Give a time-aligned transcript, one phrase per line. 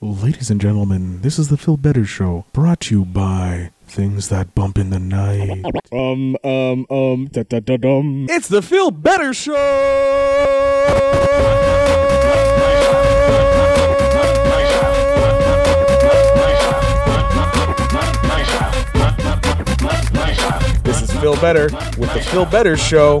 [0.00, 4.54] Ladies and gentlemen, this is the Phil Better Show, brought to you by Things That
[4.54, 5.64] Bump in the Night.
[5.90, 8.26] Um, um, um, da da da dum.
[8.30, 9.54] It's the Phil Better Show!
[20.84, 21.64] This is Phil Better
[21.98, 23.20] with the Phil Better Show.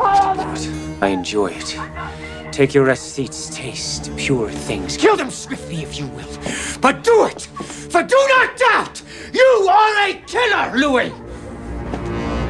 [0.00, 1.76] I enjoy it.
[2.52, 4.96] Take your aesthete's taste, pure things.
[4.96, 6.38] Kill them swiftly if you will.
[6.80, 7.42] But do it!
[7.42, 9.02] For do not doubt!
[9.32, 11.12] You are a killer, Louis!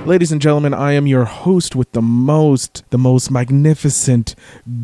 [0.07, 4.37] Ladies and gentlemen, I am your host with the most, the most magnificent,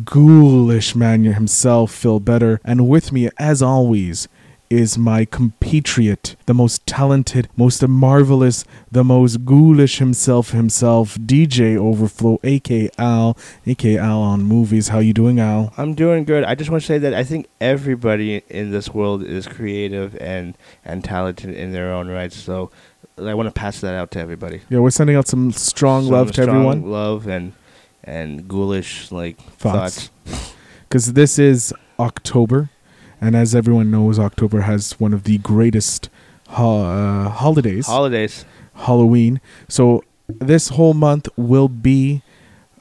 [0.03, 2.59] ghoulish man himself, Phil Better.
[2.65, 4.27] And with me, as always,
[4.73, 12.39] is my compatriot, the most talented, most marvelous, the most ghoulish himself himself, DJ Overflow,
[12.43, 14.89] aka Al, aka Al on movies.
[14.89, 15.73] How you doing, Al?
[15.77, 16.43] I'm doing good.
[16.43, 20.57] I just want to say that I think everybody in this world is creative and
[20.83, 22.31] and talented in their own right.
[22.31, 22.71] So
[23.17, 24.61] I want to pass that out to everybody.
[24.69, 26.89] Yeah, we're sending out some strong Some love to strong everyone.
[26.89, 27.53] Love and
[28.03, 30.09] and ghoulish like Thoughts.
[30.25, 30.53] thoughts.
[30.89, 32.69] because this is October,
[33.25, 36.09] and as everyone knows, October has one of the greatest
[36.49, 38.45] ho- uh, holidays, Holidays.
[38.75, 39.39] Halloween.
[39.67, 42.21] So this whole month will be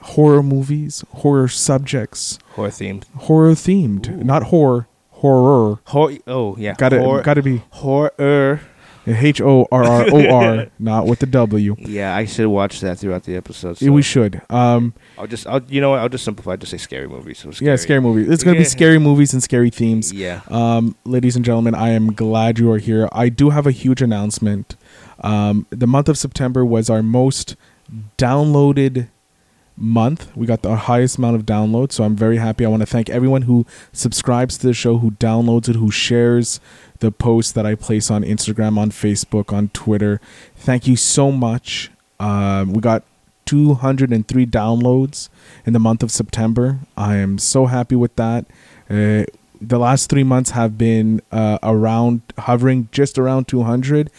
[0.00, 3.04] horror movies, horror subjects, Horror themed.
[3.16, 5.78] horror themed, not horror, horror.
[5.86, 6.74] Hor- oh yeah.
[6.74, 8.60] Got to Hor- got to be horror.
[9.06, 11.74] H O R R O R, not with the W.
[11.78, 13.80] Yeah, I should watch that throughout the episode.
[13.82, 14.40] Yeah, we should.
[14.50, 16.00] Um, I'll just, I'll, you know what?
[16.00, 16.56] I'll just simplify.
[16.56, 17.38] Just say scary movies.
[17.38, 18.28] So yeah, scary movies.
[18.28, 20.12] It's gonna be scary movies and scary themes.
[20.12, 20.42] Yeah.
[20.48, 23.08] Um, ladies and gentlemen, I am glad you are here.
[23.12, 24.76] I do have a huge announcement.
[25.20, 27.56] Um, the month of September was our most
[28.18, 29.08] downloaded
[29.82, 30.30] month.
[30.36, 32.64] We got the highest amount of downloads, so I'm very happy.
[32.64, 36.60] I want to thank everyone who subscribes to the show, who downloads it, who shares
[37.00, 40.20] the posts that I place on Instagram, on Facebook, on Twitter.
[40.56, 41.90] Thank you so much.
[42.20, 43.02] Um, we got
[43.46, 45.28] 203 downloads
[45.66, 46.78] in the month of September.
[46.96, 48.46] I am so happy with that.
[48.88, 49.24] Uh,
[49.60, 54.10] the last three months have been uh, around hovering just around 200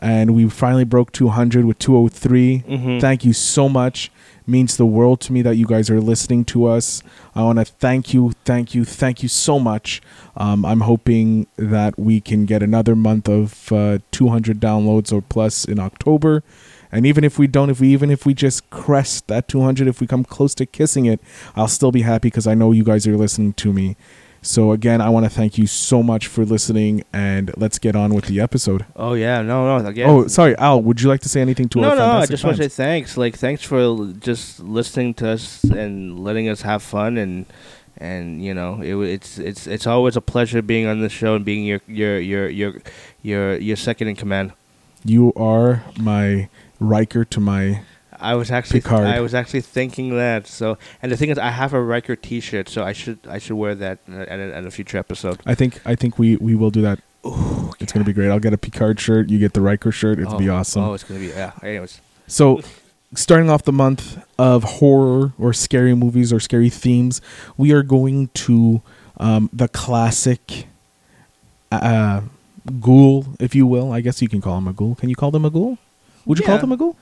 [0.00, 3.00] and we finally broke 200 with 203 Mhm.
[3.00, 4.10] thank you so much
[4.48, 7.02] means the world to me that you guys are listening to us.
[7.34, 10.00] I want to thank you thank you thank you so much.
[10.36, 15.64] Um, i'm hoping that we can get another month of uh, 200 downloads or plus
[15.64, 16.42] in october.
[16.90, 20.00] And even if we don't if we even if we just crest that 200 if
[20.00, 21.20] we come close to kissing it
[21.54, 23.94] i'll still be happy because i know you guys are listening to me
[24.42, 28.14] so again i want to thank you so much for listening and let's get on
[28.14, 29.42] with the episode Oh yeah.
[29.42, 29.86] No, no.
[29.86, 30.08] Again.
[30.08, 32.02] oh sorry al would you like to say anything to no, our no.
[32.02, 33.16] I fantastic just want to say thanks.
[33.16, 37.46] Like, thanks for just listening to us and letting us have fun and
[37.96, 41.44] and you know it, it's it's it's always a pleasure being on the show and
[41.44, 42.74] being your your your your
[43.22, 44.52] your your second in command.
[45.04, 46.48] you are my
[46.80, 47.82] Riker to my
[48.20, 48.82] I was actually.
[48.84, 50.46] I was actually thinking that.
[50.46, 53.56] So and the thing is, I have a Riker T-shirt, so I should I should
[53.56, 55.40] wear that uh, at a, at a future episode.
[55.46, 57.00] I think I think we we will do that.
[57.80, 58.30] it's gonna be great.
[58.30, 59.28] I'll get a Picard shirt.
[59.28, 60.18] You get the Riker shirt.
[60.18, 60.82] It'll oh, be awesome.
[60.82, 61.52] Oh, it's gonna be yeah.
[61.62, 62.60] Anyways, So,
[63.14, 67.20] starting off the month of horror or scary movies or scary themes,
[67.56, 68.82] we are going to
[69.18, 70.66] um, the classic
[71.72, 72.22] uh,
[72.80, 73.92] ghoul, if you will.
[73.92, 74.94] I guess you can call them a ghoul.
[74.94, 75.78] Can you call them a ghoul?
[76.26, 76.96] Would you call them a ghoul?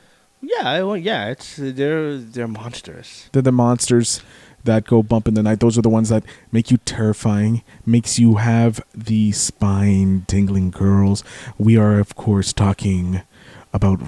[0.61, 1.29] Yeah, well, yeah.
[1.31, 3.29] It's they're they're monsters.
[3.33, 4.21] They're the monsters
[4.65, 5.61] that go bump in the night.
[5.61, 11.23] Those are the ones that make you terrifying, makes you have the spine tingling girls.
[11.57, 13.23] We are, of course, talking
[13.73, 14.01] about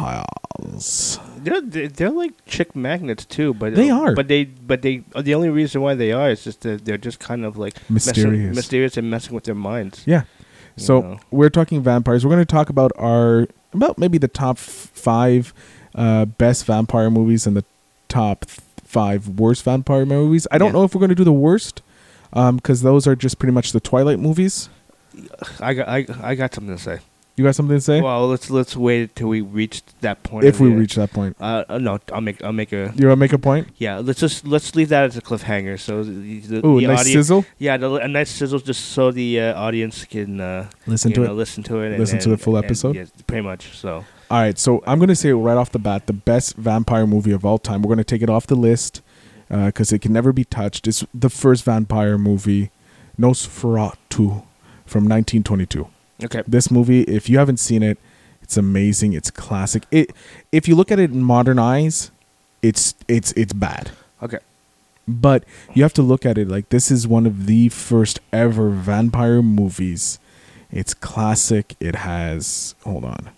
[0.00, 1.18] vampires.
[1.38, 4.14] They're, they're like chick magnets too, but They are.
[4.14, 7.18] But they but they the only reason why they are is just that they're just
[7.20, 8.26] kind of like Mysterious.
[8.26, 10.02] messing, mysterious and messing with their minds.
[10.06, 10.22] Yeah.
[10.76, 11.18] You So know.
[11.30, 12.24] we're talking vampires.
[12.24, 15.52] We're going to talk about our about maybe the top f- five
[15.96, 17.64] uh, best vampire movies and the
[18.08, 18.44] top
[18.84, 20.46] five worst vampire movies.
[20.52, 20.72] I don't Yeah.
[20.74, 21.82] know if we're going to do the worst
[22.32, 24.68] because those are just pretty much the Twilight movies.
[25.60, 26.98] I got I, I got something to say.
[27.36, 28.00] You got something to say?
[28.00, 30.44] Well, let's let's wait till we reach that point.
[30.46, 33.12] if we reach that point, uh, uh, no, I'll make I'll make a you want
[33.12, 33.68] to make a point?
[33.76, 33.98] yeah.
[33.98, 35.78] Let's just let's leave that as a cliffhanger.
[35.78, 37.44] So the, the, Ooh, the nice audience, sizzle.
[37.58, 41.30] Yeah, the, a nice sizzle just so the uh, audience can uh, Listen to know,
[41.32, 41.34] it.
[41.34, 41.88] Listen to it.
[41.90, 42.96] And, Listen to the full and- episode?
[42.96, 43.76] yeah, pretty much.
[43.76, 47.06] So All right, so I'm going to say right off the bat the best vampire
[47.06, 47.82] movie of all time.
[47.82, 49.00] We're going to take it off the list
[49.50, 50.88] uh, because it can never be touched.
[50.88, 52.70] It's the first vampire movie,
[53.18, 54.42] Nosferatu,
[54.84, 55.86] from 1922.
[56.24, 56.42] okay.
[56.46, 57.98] This movie, if you haven't seen it,
[58.42, 59.12] It's amazing.
[59.12, 59.84] It's classic.
[59.90, 60.10] It
[60.52, 62.10] if you look at it in modern eyes,
[62.62, 63.90] it's it's it's bad.
[64.22, 64.38] Okay.
[65.08, 65.44] But
[65.74, 69.42] you have to look at it like this is one of the first ever vampire
[69.42, 70.18] movies.
[70.70, 71.74] It's classic.
[71.80, 73.30] It has hold on.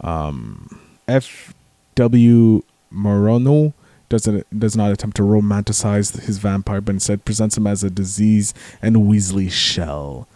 [0.00, 1.54] Um F
[1.94, 2.62] W
[2.92, 3.72] Murnau
[4.08, 8.52] doesn't does not attempt to romanticize his vampire, but instead presents him as a disease
[8.82, 10.26] and Weasley shell.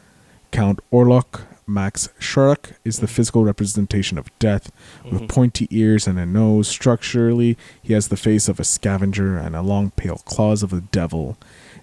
[0.50, 4.70] Count Orlok Max Schreck is the physical representation of death,
[5.11, 6.69] with pointy ears and a nose.
[6.69, 10.82] Structurally, he has the face of a scavenger and a long pale claws of a
[10.82, 11.37] devil.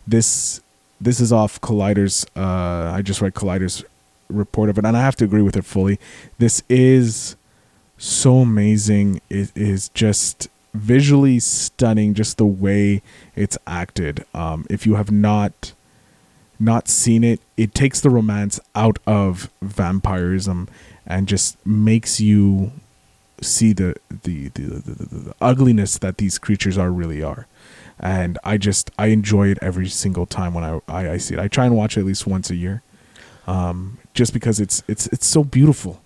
[0.08, 0.62] This
[1.02, 2.26] this is off Collider's.
[2.36, 3.84] Uh, I just read Collider's
[4.30, 6.00] report of it, and I have to agree with it fully.
[6.38, 7.36] This is
[8.02, 9.22] so amazing.
[9.30, 12.14] It is just visually stunning.
[12.14, 13.02] Just the way
[13.36, 14.26] it's acted.
[14.34, 15.74] Um, if you have not
[16.60, 20.68] not seen it, it takes the romance out of vampirism
[21.06, 22.72] and just makes you
[23.42, 27.48] see the the, the, the, the, the ugliness that these creatures are really are.
[28.00, 31.40] And I just I enjoy it every single time when I, I, I see it.
[31.40, 32.82] I try and watch it at least once a year,
[33.46, 36.02] um, just because it's it's it's so beautiful.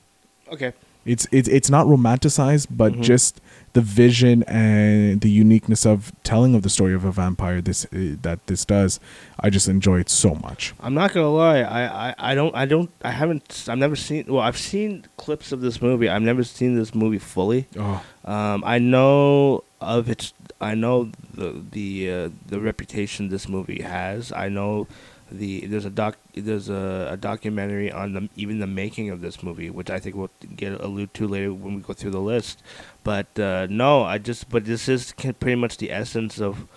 [0.52, 0.74] Okay.
[1.06, 3.02] It's it's it's not romanticized, but Mhm.
[3.04, 3.40] just
[3.74, 7.62] the vision and the uniqueness of telling of the story of a vampire.
[7.62, 9.00] This uh, that this does,
[9.40, 10.74] I just enjoy it so much.
[10.80, 11.60] I'm not gonna lie.
[11.60, 15.52] I, I, I don't I don't I haven't I've never seen well I've seen clips
[15.52, 16.10] of this movie.
[16.10, 17.68] I've never seen this movie fully.
[17.78, 20.34] Oh, Um, I know of its.
[20.60, 24.32] I know the the uh, the reputation this movie has.
[24.32, 24.88] I know
[25.32, 29.42] the there's a doc there's a, a documentary on the even the making of this
[29.42, 32.62] movie, which I think we'll get allude to later when we go through the list.
[33.04, 36.68] But uh, no, I just but this is pretty much the essence of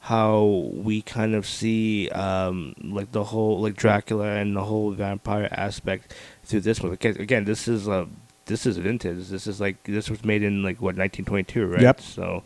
[0.00, 5.48] how we kind of see um, like the whole like Dracula and the whole vampire
[5.52, 6.94] aspect through this movie.
[6.94, 8.06] Again, again this is uh,
[8.46, 9.28] this is vintage.
[9.28, 11.80] This is like this was made in like what 1922, right?
[11.80, 12.00] Yep.
[12.00, 12.42] So,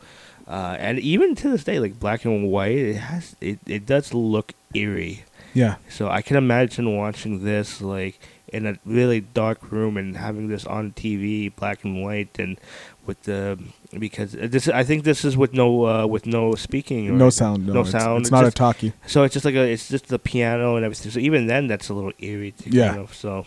[0.47, 4.13] uh, and even to this day, like black and white, it has it, it does
[4.13, 5.25] look eerie.
[5.57, 8.21] Yeah, So I can imagine watching this like
[8.53, 12.59] in a really dark room and having this on TV, black and white, and
[13.07, 13.59] with the
[13.99, 17.67] because this I think this is with no uh, with no speaking, or no sound.
[17.67, 18.21] No, no it's, sound.
[18.23, 18.93] It's not just, a talkie.
[19.07, 21.11] So it's just like a it's just the piano and everything.
[21.11, 22.53] So even then, that's a little eerie.
[22.53, 22.89] To Yeah.
[22.89, 23.47] Kind of, so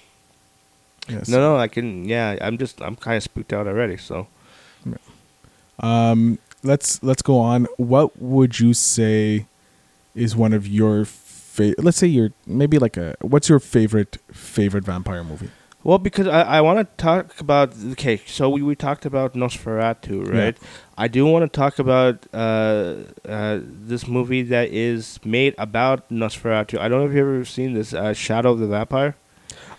[1.07, 1.27] Yes.
[1.27, 2.05] no, no, I can.
[2.05, 3.97] Yeah, I'm just I'm kind of spooked out already.
[3.97, 4.27] So
[5.79, 7.65] Um, let's let's go on.
[7.77, 9.45] What would you say
[10.15, 11.05] is one of your
[11.59, 11.83] favorite?
[11.85, 13.15] Let's say your maybe like a.
[13.21, 15.49] What's your favorite favorite vampire movie?
[15.81, 20.17] Well, because I, I want to talk about okay, so we, we talked about Nosferatu,
[20.27, 20.39] Yeah.
[20.43, 20.57] right?
[20.97, 22.95] I do want to talk about uh,
[23.25, 26.77] uh, this movie that is made about Nosferatu.
[26.83, 29.15] I don't know if you've ever seen this, uh, Shadow of the Vampire.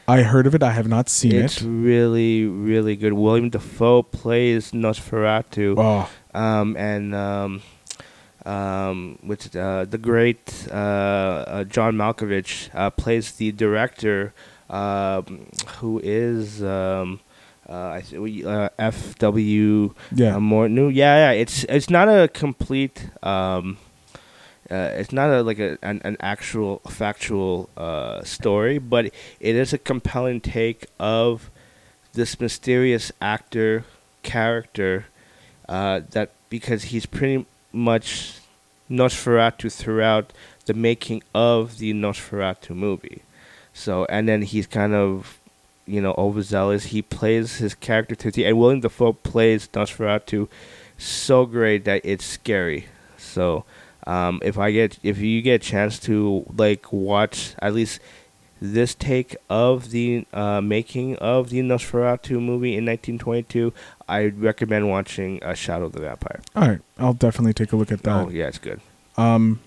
[0.08, 0.62] I heard of it.
[0.62, 1.66] I have not seen it's it.
[1.68, 3.12] really, really good.
[3.12, 7.60] William Dafoe plays Nosferatu, Oh, um, and um,
[8.46, 14.32] um, which uh, the great uh, uh, John Malkovich uh, plays the director,
[14.68, 15.46] um,
[15.78, 17.20] who is um,
[17.68, 19.94] uh, I th- uh, F.W.
[20.12, 20.36] yeah.
[20.36, 20.88] Uh, new.
[20.88, 21.40] Yeah, yeah.
[21.40, 23.10] It's it's not a complete.
[23.22, 23.78] Um,
[24.70, 29.06] uh, it's not a like a an, an actual factual uh, story, but
[29.38, 31.50] it is a compelling take of
[32.12, 33.84] this mysterious actor
[34.22, 35.06] character
[35.68, 38.40] uh, that because he's pretty much
[38.90, 40.32] Nosferatu throughout
[40.66, 43.22] the making of the Nosferatu movie.
[43.72, 45.38] So and then he's kind of
[45.86, 46.86] you know overzealous.
[46.86, 50.48] He plays his character to the and William Dafoe plays Nosferatu
[50.98, 52.86] so great that it's scary.
[53.16, 53.64] So
[54.06, 58.00] um, if I get if you get a chance to like watch at least
[58.60, 63.72] this take of the uh, making of the Nosferatu movie in 1922,
[64.08, 66.40] I recommend watching uh, Shadow of the Vampire.
[66.54, 68.26] All right, I'll definitely take a look at that.
[68.26, 68.80] Oh yeah, it's good.
[69.16, 69.60] Um,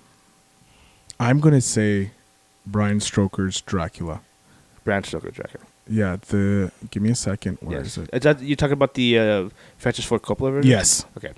[1.19, 2.11] I'm gonna say
[2.65, 4.21] Brian Stoker's Dracula.
[4.83, 5.65] Bram Stoker Dracula.
[5.87, 7.57] Yeah, the give me a second.
[7.61, 8.07] Where is yes.
[8.07, 8.15] it?
[8.15, 10.69] Is that you talking about the uh, Francis Ford Coppola version?
[10.69, 11.33] Yes, Okay.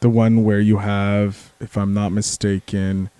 [0.00, 3.10] the one where you have, if I'm not mistaken,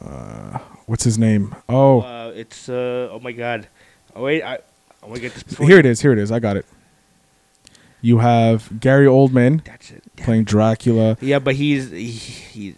[0.00, 1.54] uh, what's his name?
[1.68, 3.68] Oh, Uh, it's uh, oh my god.
[4.14, 4.58] Oh wait, I
[5.02, 5.58] I want to get this.
[5.58, 6.00] Here it is.
[6.00, 6.30] Here it is.
[6.32, 6.66] I got it.
[8.00, 10.02] You have Gary Oldman That's it.
[10.16, 11.16] playing Dracula.
[11.20, 12.74] Yeah, but he's he, he's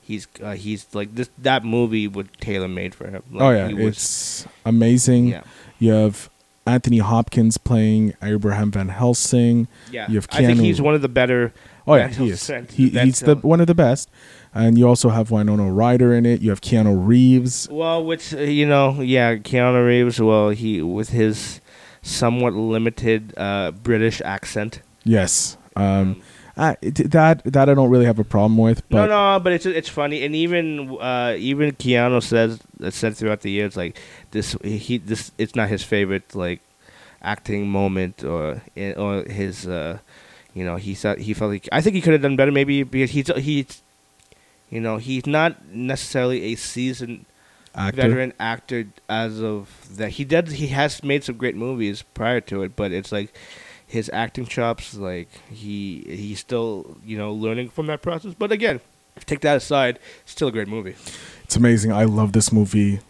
[0.00, 1.30] he's uh, he's like this.
[1.38, 3.22] That movie was tailor made for him.
[3.30, 5.28] Like, oh yeah, was- it's amazing.
[5.28, 5.42] yeah,
[5.78, 6.28] You have
[6.66, 9.68] Anthony Hopkins playing Abraham Van Helsing.
[9.92, 10.08] yeah.
[10.08, 11.52] You have I think he's one of the better.
[11.86, 12.46] Oh yeah, he is.
[12.70, 14.10] He, he's the one of the best.
[14.56, 16.40] And you also have Winona Ryder in it.
[16.40, 17.68] You have Keanu Reeves.
[17.68, 20.20] Well, which uh, you know, yeah, Keanu Reeves.
[20.20, 21.60] Well, he with his
[22.02, 24.80] somewhat limited uh, British accent.
[25.02, 25.56] Yes.
[25.74, 26.22] Um,
[26.56, 29.66] I, that that I don't really have a problem with, but no, no, but it's
[29.66, 32.60] it's funny, and even uh, even Keanu says
[32.90, 33.98] said throughout the years like
[34.30, 36.60] this he this it's not his favorite like
[37.22, 38.62] acting moment or
[38.96, 39.98] or his uh,
[40.54, 42.82] you know he said he felt like I think he could have done better maybe
[42.82, 43.82] because he's he's
[44.70, 47.26] you know he's not necessarily a seasoned
[47.74, 48.02] actor.
[48.02, 52.62] veteran actor as of that he does he has made some great movies prior to
[52.62, 53.34] it but it's like
[53.86, 58.80] his acting chops like he he's still you know learning from that process but again
[59.26, 60.94] take that aside it's still a great movie
[61.44, 61.92] It's amazing.
[61.92, 63.00] I love this movie.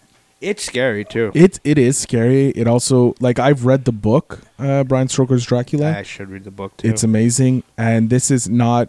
[0.50, 2.50] It's scary too It it is scary.
[2.50, 5.96] It also like I've read the book, uh, Brian Stoker's Dracula.
[5.98, 8.88] i should read the book too It's amazing, and this is not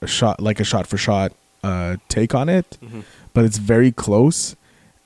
[0.00, 1.32] a shot like a shot for shot
[1.64, 3.02] uh, take on it, Mhm.
[3.34, 4.54] but it's very close,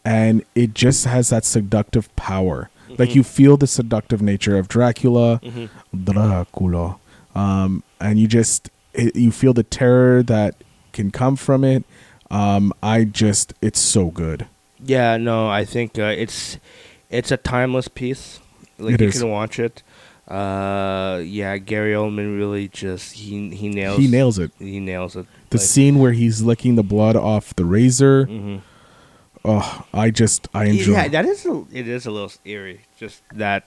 [0.05, 2.69] and it just has that seductive power.
[2.99, 3.15] Like Mhm.
[3.17, 5.69] you feel the seductive nature of Dracula, Mhm.
[6.05, 6.97] Dracula,
[7.35, 10.55] um, and you just it, you feel the terror that
[10.93, 11.85] can come from it.
[12.31, 14.45] Um, I just it's so good.
[14.85, 16.59] Yeah no i think uh, it's
[17.11, 18.41] it's a timeless piece
[18.79, 19.21] like It you is.
[19.21, 19.83] can watch it
[20.29, 24.51] uh yeah gary oldman really just he he nails he nails it.
[24.59, 28.25] he nails it The scene where he's licking the blood off the razor.
[28.27, 28.59] hmm
[29.45, 30.93] Oh, I just I enjoy.
[30.95, 32.83] Yeah, that is a, it is a little eerie.
[32.97, 33.65] Just that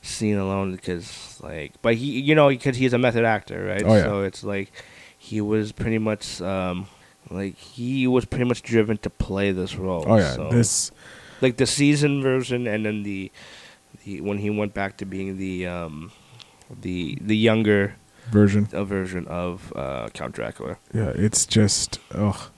[0.00, 3.84] scene alone, because like, but he, you know, because he's a method actor, right?
[3.84, 4.02] Oh, yeah.
[4.04, 4.72] So it's like
[5.18, 6.86] he was pretty much, um,
[7.30, 10.04] like he was pretty much driven to play this role.
[10.06, 10.90] oh yeah, So, this
[11.40, 13.30] like the season version, and then the,
[14.04, 16.12] the when he went back to being the, um,
[16.80, 17.96] the the younger
[18.30, 18.68] version.
[18.72, 20.76] uh, version of uh, Count Dracula.
[20.92, 22.50] Yeah, it's just oh,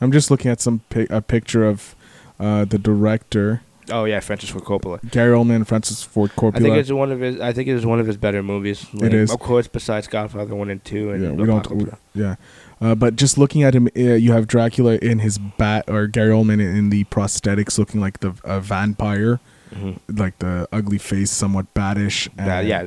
[0.00, 1.94] I'm just looking at some pi- a picture of
[2.40, 5.10] uh, the director Oh yeah, Francis Ford Coppola.
[5.10, 6.56] Gary Oldman, Francis Ford Coppola.
[6.56, 7.40] I think it's one of his.
[7.40, 8.86] I think it's one of his better movies.
[8.94, 9.30] Like, is.
[9.30, 11.70] of course, besides Godfather one and two, and yeah, we don't.
[11.70, 12.36] we- yeah,
[12.80, 16.30] uh, but just looking at him, uh, you have Dracula in his bat, or Gary
[16.32, 19.40] Oldman in the prosthetics, looking like the uh, vampire,
[19.74, 19.98] Mhm.
[20.08, 22.28] like the ugly face, somewhat baddish.
[22.38, 22.84] And Yeah,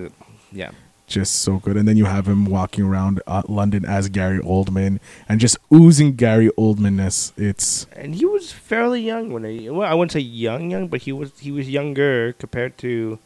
[0.53, 0.70] yeah,
[1.06, 1.75] just so good.
[1.77, 6.15] And then you have him walking around uh, London as Gary Oldman, and just oozing
[6.15, 7.32] Gary Oldmanness.
[7.38, 9.70] It's And he was fairly young when he.
[9.70, 13.20] Well, I wouldn't say young, young, but he was he was younger compared to,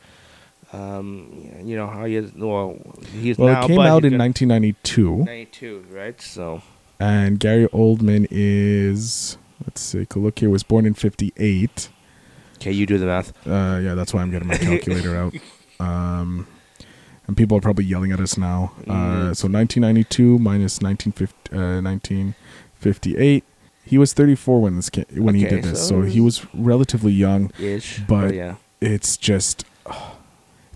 [0.73, 2.31] um, you know how he is.
[2.33, 2.77] Well,
[3.13, 3.63] he's well, now.
[3.63, 5.17] it came out in 1992.
[5.25, 6.21] 92, right?
[6.21, 6.61] So
[6.99, 11.89] and Gary Oldman is let's see, look here was born in '58.
[12.57, 13.31] okay, you do the math.
[13.47, 15.33] Uh, yeah, that's why I'm getting my calculator out.
[15.79, 16.47] Um,
[17.27, 18.71] and people are probably yelling at us now.
[18.87, 18.91] Uh,
[19.31, 19.35] Mm.
[19.35, 23.43] so 1992 minus 1950, uh, 1958.
[23.83, 27.11] He was 34 when this ca- when he did this, so so he was relatively
[27.11, 27.51] young.
[27.59, 29.65] Ish, But- yeah, It's just.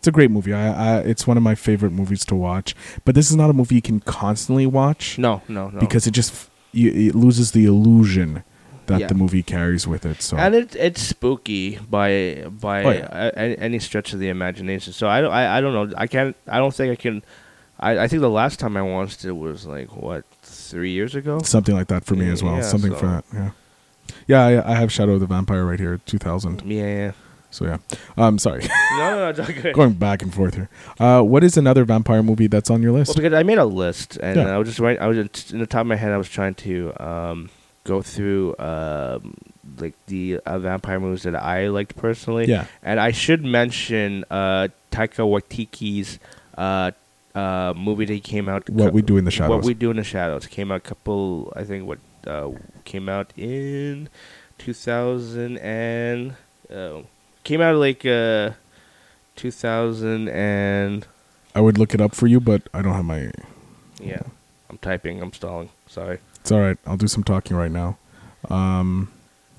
[0.06, 0.54] It's a great movie.
[0.54, 2.76] I, I it's one of my favorite movies to watch.
[3.06, 5.80] But this is not a movie you can constantly watch no, no, no.
[5.80, 8.44] because it just you, it loses the illusion
[8.86, 9.08] that Yeah.
[9.08, 10.22] the movie carries with it.
[10.22, 13.32] So and it it's spooky by by Oh, yeah.
[13.36, 14.94] a, any stretch of the imagination.
[14.94, 15.96] So I don't I, I don't know.
[15.98, 16.36] I can't.
[16.48, 17.24] I don't think I can.
[17.80, 21.40] I, I think the last time I watched it was like what three years ago.
[21.42, 22.58] something like that for me as well.
[22.58, 23.26] Yeah, something so- for that.
[23.34, 23.50] Yeah.
[24.28, 26.62] Yeah, I, I have Shadow of the Vampire right here, 2000.
[26.64, 27.12] Yeah, yeah.
[27.56, 27.78] So yeah,
[28.18, 29.74] um, sorry, No, no, no, it's all good.
[29.82, 30.70] going back and forth here.
[31.00, 33.10] Uh, what is another vampire movie that's on your list?
[33.10, 34.54] Well, because I made a list, and Yeah.
[34.54, 35.00] I was just right.
[35.00, 36.12] I was just, in the top of my head.
[36.12, 37.50] I was trying to um,
[37.86, 39.36] go through um,
[39.80, 42.46] like the uh, vampire movies that I liked personally.
[42.46, 42.66] Yeah.
[42.84, 46.20] And I should mention uh, Taika Waititi's
[46.58, 46.92] uh,
[47.34, 48.70] uh, movie that came out.
[48.70, 49.50] What We Do in the Shadows.
[49.50, 51.54] What we do in the shadows came out a couple.
[51.56, 52.52] I think what uh,
[52.84, 54.10] came out in
[54.58, 56.36] two thousand and
[56.70, 57.02] uh,
[57.46, 58.52] came out of like uh,
[59.38, 61.08] two thousand and.
[61.56, 63.32] I would look it up for you, but I don't have my.
[64.02, 64.24] Yeah,
[64.70, 65.22] I'm typing.
[65.22, 65.70] I'm stalling.
[65.88, 66.20] Sorry.
[66.42, 66.78] It's all right.
[66.86, 67.98] I'll do some talking right now.
[68.50, 69.12] Um,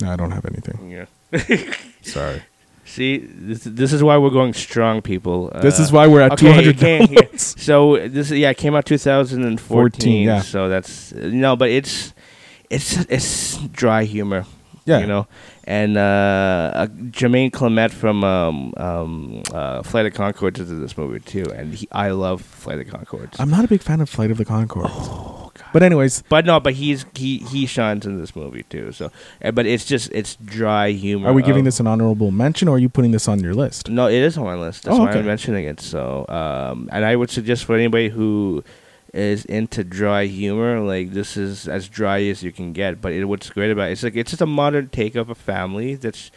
[0.02, 0.90] no, I don't have anything.
[0.90, 1.06] Yeah.
[2.02, 2.42] Sorry.
[2.84, 5.50] See, this this is why we're going strong, people.
[5.62, 7.58] this Uh, is why we're at okay, 200 you downloads.
[7.58, 9.58] So this is yeah, it came out 2014.
[9.68, 10.40] 14, yeah.
[10.42, 12.12] So that's no, but it's
[12.70, 14.44] it's it's dry humor.
[14.86, 15.00] Yeah.
[15.00, 15.26] You know,
[15.64, 16.00] and uh,
[16.74, 21.44] uh, Jermaine Clement from um, um, uh, Flight of Conchords is in this movie too,
[21.54, 23.34] and he, I love Flight of Conchords.
[23.40, 24.86] I'm not a big fan of Flight of the Conchords.
[24.92, 25.66] oh God.
[25.72, 28.92] But anyways, But no, but he's he he shines in this movie too.
[28.92, 29.10] So,
[29.54, 31.30] but it's just it's dry humor.
[31.30, 33.54] are we giving of- this an honorable mention, or are you putting this on your
[33.54, 33.88] list?
[33.90, 34.84] No, it is on my list.
[34.84, 35.18] That's Oh, why okay.
[35.18, 35.80] I'm mentioning it.
[35.80, 38.62] So, um, and I would suggest for anybody who
[39.16, 43.00] is into dry humor, like this is as dry as you can get.
[43.00, 45.34] But it, what's great about it, it's like it's just a modern take of a
[45.34, 46.30] family that's,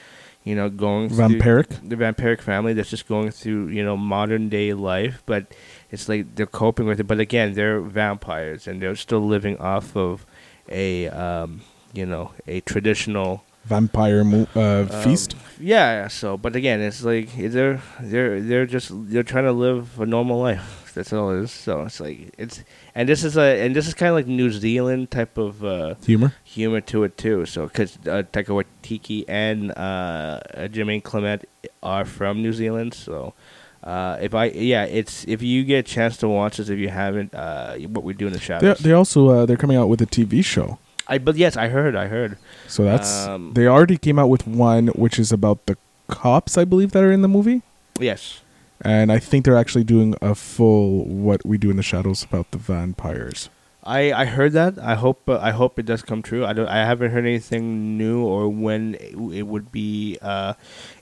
[0.44, 1.90] you know, going through Vampiric.
[1.90, 5.54] the vampiric family that's just going through you know modern day life, but
[5.92, 7.08] it's like they're coping with it.
[7.08, 10.26] But again, they're vampires and they're still living off of
[10.70, 11.62] a um,
[11.94, 15.36] you know a traditional Vampire mo- uh, um, feast.
[15.60, 16.08] Yeah.
[16.08, 20.40] So, but again, it's like they're they're they're just they're trying to live a normal
[20.40, 20.89] life.
[20.94, 21.52] That's all it is.
[21.52, 22.64] So it's like it's
[22.96, 25.96] and this is a and this is kind of like New Zealand type of uh,
[26.06, 26.34] Humor.
[26.44, 27.46] humor to it too.
[27.46, 31.46] So because uh, Taika Waititi and uh, Jermaine Clement
[31.84, 33.34] are from New Zealand, so.
[33.82, 36.90] Uh, if I yeah, it's if you get a chance to watch this, if you
[36.90, 38.80] haven't, uh, what we do in the shadows.
[38.80, 40.80] they also uh, they're coming out with a TV show.
[41.08, 42.38] I but yes, I heard, I heard.
[42.68, 45.78] So that's Um, they already came out with one, which is about the
[46.10, 47.62] cops, I believe, that are in the movie.
[48.00, 48.42] Yes,
[48.82, 52.52] And I think they're actually doing a full what we do in the shadows about
[52.52, 53.50] the vampires.
[53.84, 54.78] I, I heard that.
[54.78, 56.46] I hope uh, I hope it does come true.
[56.46, 56.68] I don't.
[56.68, 60.54] I haven't heard anything new or when it, it would be uh,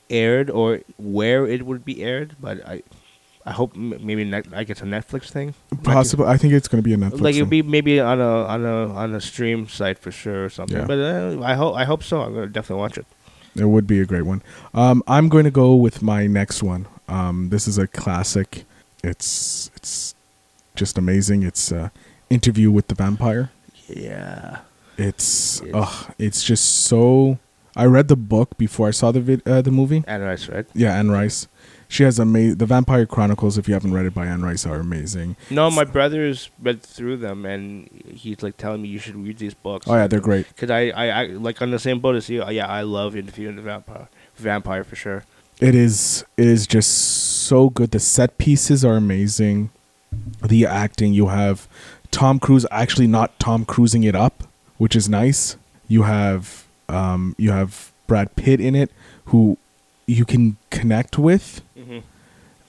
[0.09, 2.35] aired or where it would be aired.
[2.39, 2.83] But I
[3.45, 5.53] I hope m- maybe net, like it's a Netflix thing.
[5.83, 6.25] Possible.
[6.25, 7.21] I think it's going to be a Netflix.
[7.21, 7.43] Like it thing.
[7.43, 10.77] would be maybe on a on a on a stream site for sure or something.
[10.77, 10.85] Yeah.
[10.85, 12.21] But uh, I hope I hope so.
[12.21, 13.05] I'm gonna definitely watch it.
[13.55, 14.43] It would be a great one.
[14.73, 16.87] Um, I'm going to go with my next one.
[17.07, 18.65] Um, this is a classic.
[19.03, 20.15] It's it's
[20.75, 21.43] just amazing.
[21.43, 21.89] It's uh,
[22.29, 23.51] Interview with the Vampire.
[23.87, 24.59] Yeah.
[24.97, 27.37] It's It's- ugh, it's just so.
[27.75, 30.03] I read the book before I saw the vid, uh, the movie.
[30.07, 30.65] Anne Rice, right?
[30.73, 31.47] Yeah, Anne Rice.
[31.87, 32.57] She has amazing.
[32.57, 33.57] The Vampire Chronicles.
[33.59, 35.35] If you haven't read it by Anne Rice, are amazing.
[35.51, 39.53] No, my brother's read through them, and he's like telling me you should read these
[39.53, 39.87] books.
[39.87, 40.53] Oh yeah, they're great.
[40.57, 42.41] Cause I, I, I like on the same boat as you.
[42.43, 45.23] uh, Yeah, I love Interview with the Vampire, Vampire for sure.
[45.59, 46.89] It is it is just
[47.47, 47.91] so good.
[47.91, 49.71] The set pieces are amazing.
[50.45, 51.67] The acting you have
[52.11, 54.43] Tom Cruise actually not Tom Cruising it up,
[54.77, 55.57] which is nice.
[55.87, 58.91] You have um you have Brad Pitt in it
[59.25, 59.57] who
[60.05, 61.99] you can connect with Mm-hmm.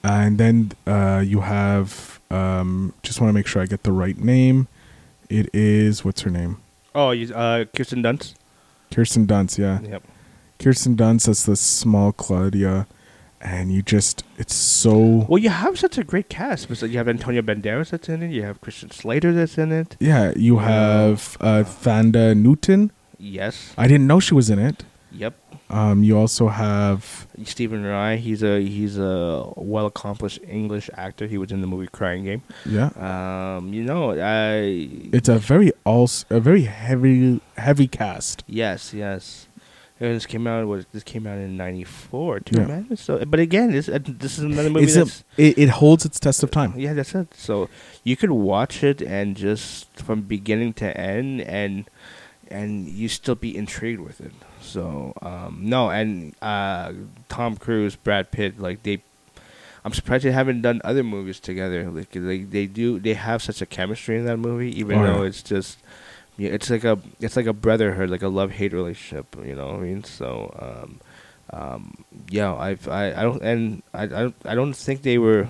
[0.04, 4.18] and then uh you have um just want to make sure I get the right
[4.18, 4.66] name.
[5.28, 6.56] It is what's her name?
[6.94, 8.34] Oh, you, uh, Kirsten Dunst.
[8.90, 9.78] Kirsten Dunst, yeah.
[9.82, 10.02] Yep.
[10.58, 12.86] Kirsten Dunst as the small Claudia
[13.40, 16.68] and you just it's so Well, you have such a great cast.
[16.68, 18.30] Because you have Antonio Banderas that's in it.
[18.30, 19.96] You have Christian Slater that's in it.
[20.00, 22.90] Yeah, you have uh, Thandie Newton.
[23.18, 23.74] Yes.
[23.76, 24.84] I didn't know she was in it.
[25.12, 25.34] Yep.
[25.70, 28.16] Um, you also have Stephen Rea.
[28.16, 31.26] He's a he's a well accomplished English actor.
[31.26, 32.42] He was in the movie Crying Game.
[32.64, 32.90] yeah.
[32.96, 38.44] Um, you know, I It's a very all a very heavy heavy cast.
[38.46, 39.47] yes, yes.
[40.00, 42.66] And this came out was this came out in '94 too, Yeah.
[42.66, 42.96] man.
[42.96, 45.02] So, but again, this uh, this is another movie a,
[45.36, 46.74] it, it holds its test of time.
[46.78, 47.34] Yeah, that's it.
[47.34, 47.68] So
[48.04, 51.86] you could watch it and just from beginning to end, and
[52.48, 54.32] and you still be intrigued with it.
[54.60, 56.92] So um, no, and uh,
[57.28, 59.02] Tom Cruise, Brad Pitt, like they,
[59.84, 61.90] I'm surprised they haven't done other movies together.
[61.90, 65.22] Like they they do, they have such a chemistry in that movie, even Oh, though
[65.22, 65.28] yeah.
[65.28, 65.78] it's just.
[66.38, 69.26] Yeah, it's like a it's like a brotherhood, like a love hate relationship.
[69.44, 70.04] You know what I mean?
[70.04, 71.00] So, um,
[71.52, 75.48] um, yeah, I've I, I don't and I, I don't I don't think they were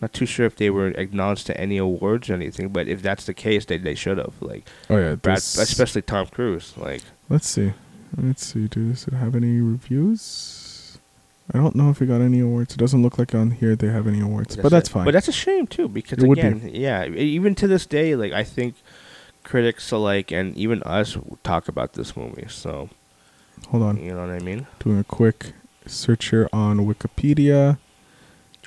[0.00, 3.26] not too sure if they were acknowledged to any awards or anything, but if that's
[3.26, 4.34] the case, they they should have.
[4.40, 6.72] Like Oh yeah, Brad, especially Tom Cruise.
[6.78, 7.72] Like let's see,
[8.16, 8.68] let's see.
[8.68, 10.98] Does it have any reviews?
[11.52, 12.74] I don't know if it got any awards.
[12.74, 15.04] It doesn't look like on here they have any awards, but that's fine.
[15.04, 16.40] But that's a shame too, because It would be.
[16.40, 18.74] again, yeah, even to this day, like I think
[19.46, 22.46] critics alike and even us talk about this movie.
[22.48, 22.90] So
[23.70, 24.66] Hold on, you know what I mean?
[24.80, 25.52] doing a quick
[25.86, 27.78] search here on Wikipedia.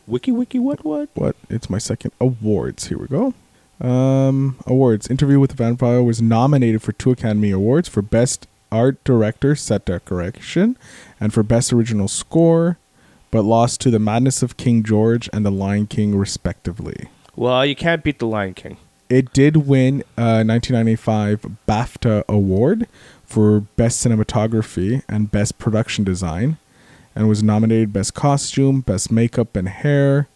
[0.08, 1.10] Wiki wiki what what?
[1.14, 3.36] what it's my second awards here we go
[3.80, 9.02] um awards interview with the vampire was nominated for two academy awards for best art
[9.04, 10.76] director set decoration
[11.20, 12.80] and for best original score
[13.30, 17.76] but lost to the madness of king george and the lion king respectively Well, you
[17.76, 18.78] can't beat the Lion King.
[19.10, 22.88] It did win a 1995 BAFTA award
[23.26, 26.58] for Best Cinematography and Best Production Design,
[27.16, 30.28] and was nominated Best Costume, Best Makeup and Hair.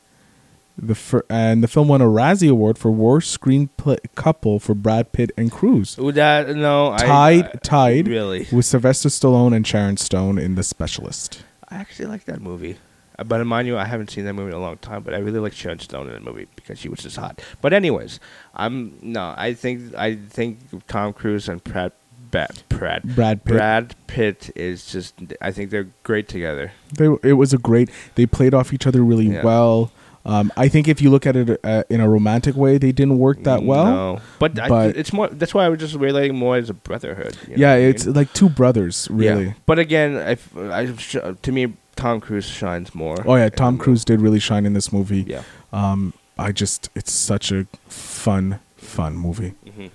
[0.76, 5.12] The fir- and the film won a Razzie Award for Worst Screenplay Couple for Brad
[5.12, 6.96] Pitt and Cruise, Would that no?
[6.98, 8.48] tied I, I, tied Really?
[8.52, 11.44] with Sylvester Stallone and Sharon Stone in The Specialist.
[11.70, 12.78] I actually like that movie.
[13.26, 15.04] But mind you, I haven't seen that movie in a long time.
[15.04, 17.42] But I really like Sharon Stone in that movie because she was just hot.
[17.62, 18.20] But anyways,
[18.56, 19.34] I'm no.
[19.38, 21.92] I think I think Tom Cruise and Brad
[22.32, 23.54] Brad Brad, Brad Pitt.
[23.56, 25.14] Brad Pitt is just.
[25.42, 26.72] I think they're great together.
[26.98, 27.90] They it was a great.
[28.16, 29.44] They played off each other really Yeah.
[29.44, 29.92] well.
[30.26, 33.20] Um, I think if you look at it uh, in a romantic way, they didn't
[33.20, 33.86] work that well.
[33.86, 34.22] No.
[34.40, 35.28] But, I, it's more.
[35.28, 37.36] That's why I was just relating more as a brotherhood.
[37.50, 38.16] Yeah, what I it's mean?
[38.16, 39.48] like two brothers, really.
[39.48, 39.54] Yeah.
[39.66, 40.86] But again, if I,
[41.42, 43.18] to me, Tom Cruise shines more.
[43.26, 45.24] Oh yeah, Tom Cruise did really shine in this movie.
[45.28, 45.44] Yeah.
[45.72, 49.88] Um, I just it's such a fun, fun movie, hmm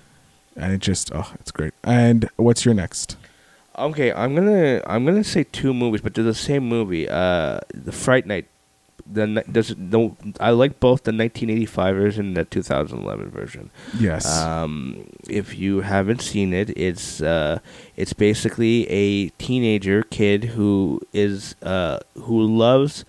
[0.55, 1.73] and it just oh, it's great.
[1.83, 3.15] And what's your next?
[3.77, 7.07] Okay, I'm gonna I'm gonna say two movies, but they're the same movie.
[7.09, 8.47] Uh, the Fright Night.
[9.11, 10.15] The there's no.
[10.39, 13.71] I like both the 1985 version and the 2011 version.
[13.99, 14.25] Yes.
[14.37, 17.59] Um, if you haven't seen it, it's uh,
[17.95, 23.03] it's basically a teenager kid who is uh, who loves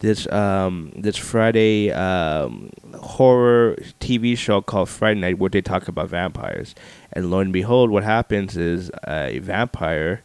[0.00, 6.10] this um, this Friday um, horror TV show called Fright Night, where they talk about
[6.10, 6.74] vampires.
[7.12, 10.22] And lo and behold, what happens is a vampire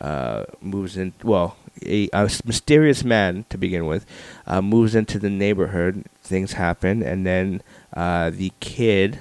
[0.00, 1.12] uh, moves in.
[1.22, 4.06] Well, a, a mysterious man to begin with
[4.46, 6.04] uh, moves into the neighborhood.
[6.22, 7.62] Things happen, and then
[7.94, 9.20] uh, the kid.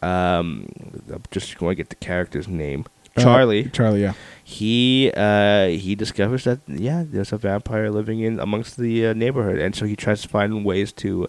[0.00, 0.68] Um,
[1.12, 2.86] I'm just going to get the character's name.
[3.16, 4.14] Uh, Charlie Charlie, yeah.
[4.42, 9.58] he uh, he discovers that yeah, there's a vampire living in amongst the uh, neighborhood,
[9.58, 11.28] and so he tries to find ways to,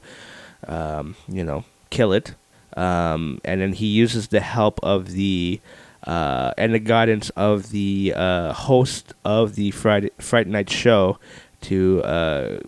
[0.68, 2.36] um, you know, kill it.
[2.78, 5.60] Um, and then he uses the help of the
[6.06, 11.18] uh, and the guidance of the uh, host of the Friday Friday night show
[11.62, 12.60] to uh,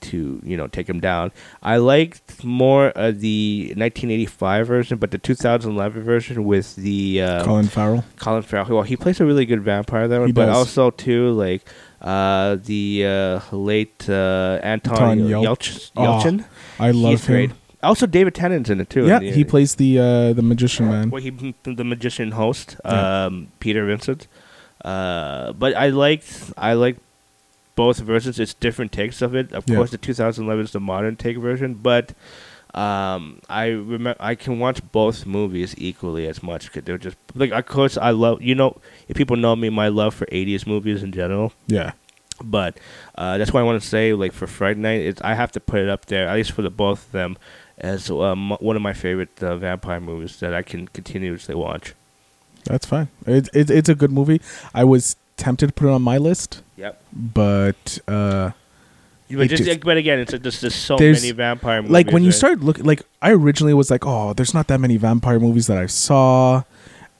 [0.00, 1.30] to you know take him down.
[1.62, 7.66] I liked more of the 1985 version, but the 2011 version with the uh, Colin
[7.66, 8.04] Farrell.
[8.18, 8.66] Colin Farrell.
[8.68, 10.56] Well, he plays a really good vampire there, He but does.
[10.56, 11.68] also too like
[12.00, 16.44] uh, the uh, late uh, Anton Anton Yel- Yelch- Oh, Yelchin.
[16.78, 17.34] I love He's him.
[17.34, 17.50] great.
[17.82, 19.06] Also, David Tennant's in it too.
[19.06, 21.10] Yeah, in the- he plays the uh, the magician man.
[21.10, 21.30] well, he
[21.64, 23.26] the magician host, Yeah.
[23.26, 24.26] um, Peter Vincent.
[24.84, 27.00] Uh, but I liked I liked
[27.76, 28.38] both versions.
[28.38, 29.52] It's different takes of it.
[29.52, 29.76] Of Yeah.
[29.76, 32.12] course, the 2011 is the modern take version, but
[32.74, 37.50] um, I remember I can watch both movies equally as much because they're just like.
[37.52, 38.76] Of course, I love you know
[39.08, 41.52] if people know me, my love for 80s movies in general.
[41.66, 41.92] Yeah.
[42.42, 42.78] But
[43.16, 45.60] uh, that's why I want to say, like for Fright Night, it's, I have to
[45.60, 47.36] put it up there, at least for the both of them,
[47.80, 51.94] as um, one of my favorite uh, vampire movies that I can continuously watch.
[52.64, 53.08] That's fine.
[53.26, 54.40] It's it, it's a good movie.
[54.74, 57.02] I was tempted to put it on my list, Yep.
[57.12, 58.50] but uh,
[59.30, 61.92] But, just, just- but again, it's just there's so There's- many vampire movies.
[61.92, 62.34] like when you right?
[62.36, 65.78] start looking, like I originally was like, oh, there's not that many vampire movies that
[65.78, 66.64] I saw,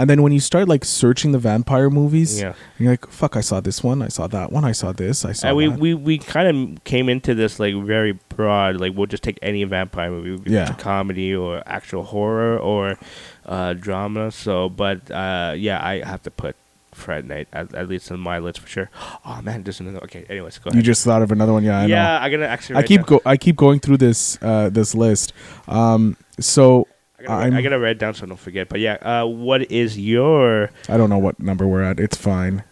[0.01, 3.41] and then when you start like searching the vampire movies, yeah, you're like, fuck, I
[3.43, 5.79] saw this one, I saw that one, I saw this, I saw and we, that.
[5.79, 8.77] we we kind of came into this like very broad.
[8.81, 10.73] Like we'll just take any vampire movie, Yeah.
[10.75, 12.99] comedy or actual horror or
[13.47, 14.31] uh, drama.
[14.31, 16.57] So, but uh, yeah, I have to put
[16.93, 18.91] Fright Night at, at least on my list for sure.
[19.25, 20.03] Oh man, there's another.
[20.05, 20.77] Okay, anyways, go ahead.
[20.77, 21.95] you just thought of another one, yeah, I know.
[21.95, 22.77] yeah, I'm gonna actually.
[22.77, 25.33] I keep down- go I keep going through this uh, this list.
[25.69, 26.89] Um, so
[27.21, 28.69] I gotta, I gotta write it down so I don't forget.
[28.69, 30.71] But yeah, uh, what is your?
[30.89, 32.01] I don't know what number we're at.
[32.01, 32.63] It's fine.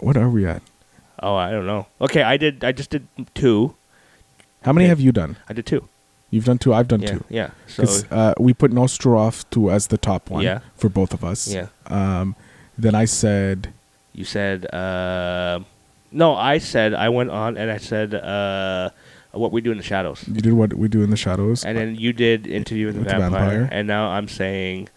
[0.00, 0.62] What are we at?
[1.22, 1.86] Oh, I don't know.
[2.00, 2.64] Okay, I did.
[2.64, 3.74] I just did two.
[4.62, 4.88] How many Okay.
[4.90, 5.36] have you done?
[5.48, 5.88] I did two.
[6.30, 6.72] You've done two.
[6.72, 7.24] I've done Yeah, two.
[7.28, 7.50] yeah.
[7.66, 10.60] So 'Cause, uh, we put Nosferatu as the top one Yeah.
[10.76, 11.46] for both of us.
[11.52, 12.34] yeah, Um,
[12.78, 13.68] then I said,
[14.14, 14.66] you said.
[14.74, 15.60] Uh,
[16.10, 18.90] no, I said I went on and I said uh,
[19.32, 21.64] what we do in the shadows, you did what we do in the shadows.
[21.64, 23.68] and then you did interview with the With the vampire, vampire.
[23.72, 24.88] and now I'm saying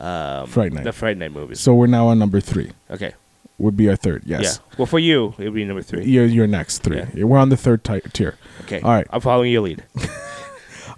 [0.00, 0.84] um, Fright Night.
[0.84, 1.60] the Fright Night movies.
[1.60, 2.72] so we're now on number three.
[2.90, 3.12] okay,
[3.58, 4.22] Would be our third.
[4.26, 4.42] Yes.
[4.42, 4.76] yeah.
[4.78, 6.04] Well, for you, it would be number three.
[6.04, 7.02] You're, you're next three.
[7.14, 7.24] Yeah.
[7.24, 8.34] We're on the third ti- tier.
[8.62, 9.06] Okay, All right.
[9.10, 9.84] I'm following your lead.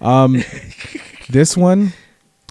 [0.01, 0.43] Um,
[1.31, 1.93] this one,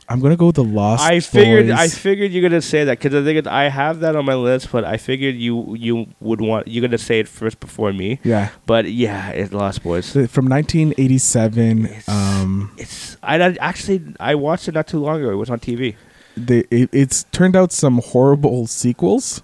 [0.08, 1.02] I'm gonna go with the Lost.
[1.04, 1.10] Boys.
[1.12, 4.26] I figured I figured you're gonna say that because I think I have that on
[4.26, 7.92] my list, but I figured you you would want you're gonna say it first before
[7.92, 8.20] me.
[8.24, 8.50] yeah.
[8.66, 10.12] But yeah, it's Lost Boys.
[10.30, 11.86] From 1987.
[11.86, 15.32] It's- Um, It's I I actually I watched it not too long ago.
[15.32, 15.96] It was on TV.
[16.38, 19.42] they, it, it's turned out some horrible sequels.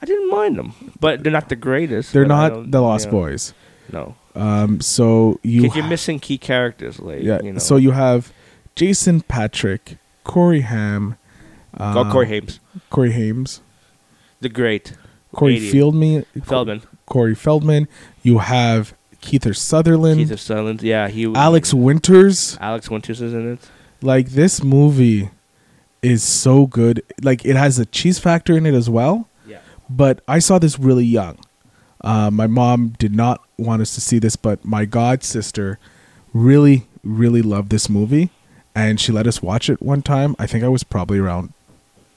[0.00, 2.12] I didn't mind them, but they're not the greatest.
[2.12, 3.54] They're not the Lost Boys.
[3.92, 6.98] No, Um, so you because you're missing key characters.
[6.98, 7.40] Like yeah.
[7.42, 8.32] you know, So you have
[8.76, 11.16] Jason Patric, Corey Haim,
[11.78, 12.60] uh, oh, Corey Hames,
[12.90, 13.62] Corey Hames,
[14.40, 14.92] the great
[15.34, 15.72] Corey 80.
[15.72, 17.88] Fieldme, Feldman, Corey Feldman.
[18.22, 20.82] You have Kiefer Sutherland, Keith Sutherland.
[20.82, 22.58] Yeah, he Alex Winters.
[22.60, 23.60] Alex Winters is in it.
[24.02, 25.30] Like this movie
[26.02, 27.02] is so good.
[27.22, 29.28] Like it has a cheese factor in it as well.
[29.46, 29.58] Yeah,
[29.88, 31.38] But I saw this really young.
[32.02, 35.78] Uh, my mom did not want us to see this, but my god sister
[36.34, 38.30] really, really loved this movie,
[38.76, 40.36] and she let us watch it one time.
[40.38, 41.52] I think I was probably around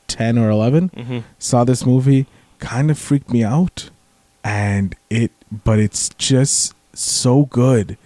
[0.08, 2.26] ten or 11 hmm Saw this movie,
[2.60, 3.90] kind of freaked me out,
[4.44, 5.32] and it.
[5.64, 7.98] But it's just so good.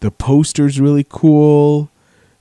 [0.00, 1.88] The poster's really cool.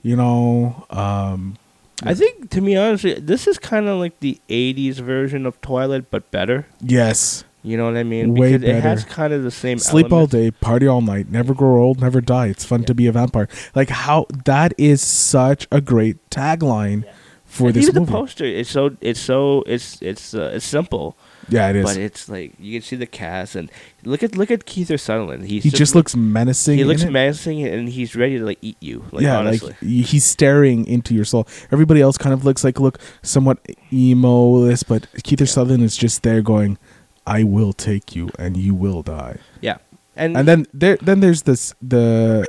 [0.03, 1.57] You know, um,
[2.03, 6.11] I think, to be honest, this is kind of like the '80s version of Twilight,
[6.11, 6.67] but better.
[6.81, 7.43] yes.
[7.63, 8.33] You know what I mean?
[8.33, 9.77] Way because it has kind of the same.
[9.77, 12.47] Sleep all day, party all night, never grow old, never die.
[12.47, 13.47] It's fun to be a vampire.
[13.75, 17.05] Like how that is such a great tagline
[17.45, 18.11] for And this even movie.
[18.11, 21.17] the poster, it's so it's so it's it's uh, it's simple,
[21.49, 21.83] yeah, it is.
[21.83, 23.69] but it's like you can see the cast and
[24.05, 25.45] look at look at Kiefer Sutherland.
[25.45, 26.77] He's he just looks menacing.
[26.77, 29.03] he looks menacing and he's ready to like eat you.
[29.11, 29.69] Like yeah, honestly.
[29.69, 31.45] like he's staring into your soul.
[31.71, 33.59] Everybody else kind of looks like look somewhat
[33.91, 36.77] emo-less, but Kiefer Sutherland is just there going,
[37.25, 39.77] "I will take you, and you will die." yeah,
[40.15, 42.45] and And then there, then there's this the,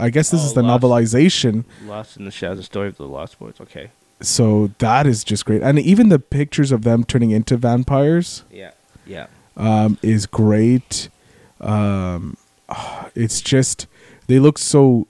[0.00, 0.82] I guess this Oh, is the Lost.
[0.82, 1.64] novelization.
[1.86, 3.54] Lost in the Shadows, the story of the Lost Boys.
[3.60, 8.44] Okay, So that is just great, and even the pictures of them turning into vampires
[8.50, 8.72] yeah,
[9.06, 9.26] yeah.
[9.56, 11.08] um, is great.
[11.60, 12.36] Um,
[13.14, 13.86] it's just
[14.26, 15.06] they look so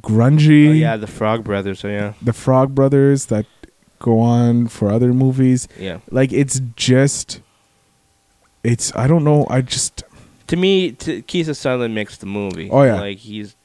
[0.00, 0.68] grungy.
[0.68, 1.80] Oh, yeah, the Frog Brothers.
[1.80, 3.46] So yeah, the Frog Brothers that
[3.98, 5.68] go on for other movies.
[5.78, 5.98] yeah.
[6.10, 7.40] Like it's just,
[8.64, 9.46] it's I don't know.
[9.50, 10.02] I just
[10.48, 12.68] To me, to, Keith Sutherland makes the movie.
[12.70, 13.00] Oh, yeah.
[13.00, 13.56] like he's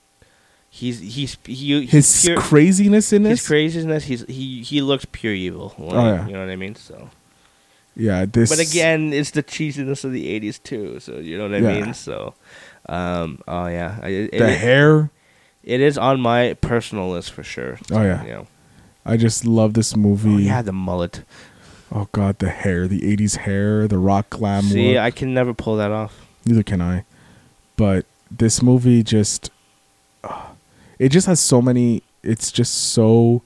[0.69, 3.39] he's he's he, he's his pure, craziness in this.
[3.41, 4.03] his craziness.
[4.05, 5.73] He's he he looks pure evil.
[5.77, 6.27] Like, Oh, yeah.
[6.27, 6.75] you know what I mean.
[6.75, 7.10] So,
[7.95, 8.49] yeah, this.
[8.49, 10.99] but again, it's the cheesiness of the '80s too.
[10.99, 11.81] So you know what I Yeah.
[11.86, 11.93] mean.
[11.93, 12.33] So,
[12.89, 15.10] um, oh yeah, it, the it, hair.
[15.63, 17.79] it is on my personal list for sure.
[17.91, 18.23] Oh, yeah.
[18.23, 18.47] you know.
[19.05, 20.29] I just love this movie.
[20.36, 21.23] Oh yeah, the mullet.
[21.91, 25.02] Oh god, the hair, the '80s hair, the rock glam See, look.
[25.02, 26.28] I can never pull that off.
[26.45, 27.06] Neither can I.
[27.76, 29.52] But this movie just,
[30.23, 30.47] uh,
[31.00, 32.04] it just has so many.
[32.23, 33.41] It's just so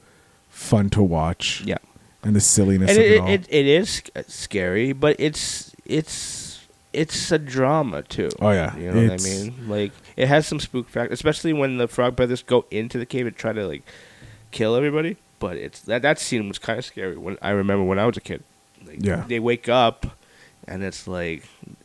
[0.49, 1.61] fun to watch.
[1.65, 1.77] Yeah.
[2.23, 3.27] And the silliness and of it, it, it, all.
[3.27, 6.61] it, it is scary, but it's it's
[6.93, 8.29] it's a drama too.
[8.39, 8.75] Oh, yeah.
[8.77, 9.69] you know what I mean.
[9.69, 13.27] Like it has some spook factor, especially when the Frog Brothers go into the cave
[13.27, 13.83] and try to like
[14.51, 15.17] kill everybody.
[15.41, 17.17] But it's that that scene was kind of scary.
[17.17, 18.43] When I remember when I was a kid,
[18.85, 19.25] like, Yeah.
[19.27, 20.05] they wake up
[20.67, 21.43] and it's like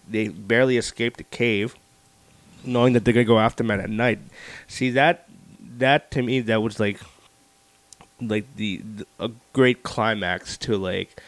[0.08, 1.74] they barely escape the cave,
[2.64, 4.20] knowing that they're gonna go after them at night.
[4.68, 5.26] See that
[5.78, 7.00] that to me that was like
[8.20, 11.20] like the, the a great climax to like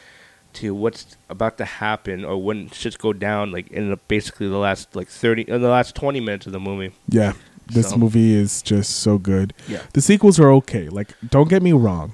[0.55, 4.57] to what's about to happen or when shit's go down like in the, basically the
[4.57, 7.33] last like 30 in the last 20 minutes of the movie yeah.
[7.69, 9.53] This So- movie is just so good.
[9.69, 10.89] yeah The sequels are okay.
[10.89, 12.13] Like, don't get me wrong.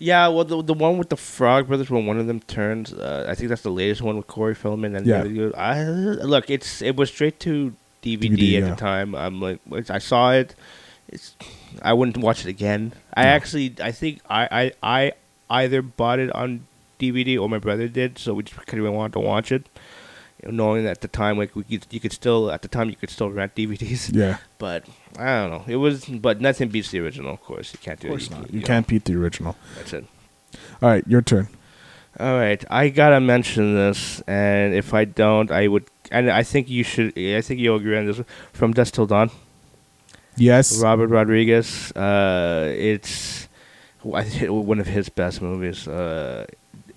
[0.00, 3.26] yeah well the, the one with the frog brothers when one of them turns uh,
[3.28, 5.24] i think that's the latest one with corey feldman and Yeah.
[5.24, 5.52] the.
[5.58, 5.82] I,
[6.34, 7.74] look it's it was straight to
[8.04, 8.70] dvd, DVD, at yeah.
[8.70, 9.58] the time i'm like
[9.90, 10.54] i saw it
[11.08, 11.34] it's
[11.82, 12.82] i wouldn't watch it again
[13.20, 13.30] i No.
[13.36, 14.64] actually i think i i
[14.98, 15.00] i
[15.62, 16.48] either bought it on
[17.00, 19.64] dvd or my brother did so we just kind of want to watch it
[20.44, 22.96] knowing that at the time like we could, you could still at the time you
[22.96, 24.38] could still rent dvds Yeah.
[24.58, 24.84] but
[25.18, 28.06] i don't know it was but nothing beats the original of course you can't do
[28.08, 28.40] Of course it not.
[28.42, 29.56] know, You can't beat the original.
[29.76, 30.04] that's it
[30.80, 31.48] All right, your turn.
[32.20, 36.68] all right, I gotta mention this, and if I don't, I would, and I think
[36.70, 37.12] you should.
[37.18, 38.20] I think you'll agree on this.
[38.52, 39.30] From Dusk Till Dawn,
[40.36, 40.80] Yes.
[40.80, 41.92] Robert Rodriguez.
[41.92, 43.46] Uh, it's
[44.02, 46.46] one of his best movies, uh,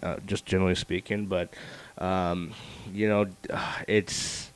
[0.01, 1.25] uh, just generally speaking.
[1.25, 1.53] But
[1.97, 2.53] um,
[2.93, 3.27] you know,
[3.87, 4.51] it's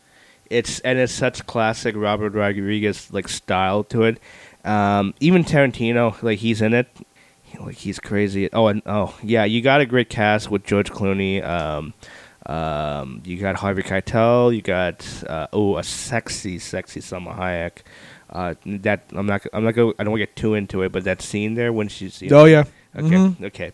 [0.49, 4.19] it's and it's such classic Robert Rodriguez like style to it.
[4.63, 6.87] Um, even Tarantino, like he's in it,
[7.59, 8.49] like he's crazy.
[8.53, 11.43] Oh, and oh yeah, you got a great cast with George Clooney.
[11.45, 11.93] Um,
[12.45, 14.55] um, you got Harvey Keitel.
[14.55, 17.79] You got uh, oh a sexy, sexy Salma Hayek.
[18.29, 19.45] Uh, that I'm not.
[19.53, 19.93] I'm not gonna.
[19.99, 22.21] I don't want to get too into it, but that scene there when she's.
[22.21, 22.63] You know, Oh yeah.
[22.95, 23.07] Okay.
[23.07, 23.43] Mhm.
[23.45, 23.71] Okay.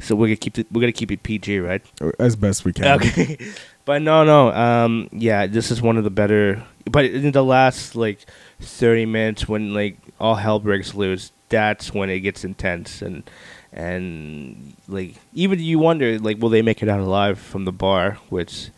[0.00, 0.66] So we're gonna keep it.
[0.70, 1.82] We're gonna keep it PG, right?
[2.18, 3.00] As best we can.
[3.00, 3.38] Okay.
[3.88, 4.52] but no, no.
[4.52, 6.62] Um, yeah, this is one of the better.
[6.84, 8.18] But in the last like
[8.60, 13.22] thirty minutes, when like all hell breaks loose, that's when it gets intense and
[13.72, 18.18] and like even you wonder like will they make it out alive from the bar,
[18.28, 18.68] which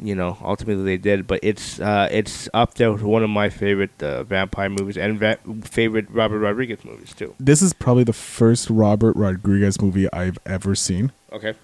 [0.00, 1.28] you know ultimately they did.
[1.28, 5.16] But it's uh, it's up there with one of my favorite uh, vampire movies and
[5.16, 7.36] va- favorite Robert Rodriguez movies too.
[7.38, 11.12] This is probably the first Robert Rodriguez movie I've ever seen.
[11.32, 11.54] Okay.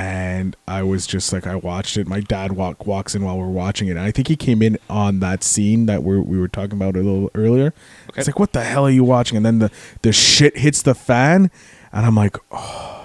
[0.00, 2.06] And I was just like I watched it.
[2.06, 4.78] My dad walk walks in while we're watching it, and I think he came in
[4.88, 7.74] on that scene that we we were talking about a little earlier.
[8.08, 8.20] Okay.
[8.20, 9.36] It's like, what the hell are you watching?
[9.36, 11.50] And then the the shit hits the fan,
[11.92, 12.96] and I'm like, oh.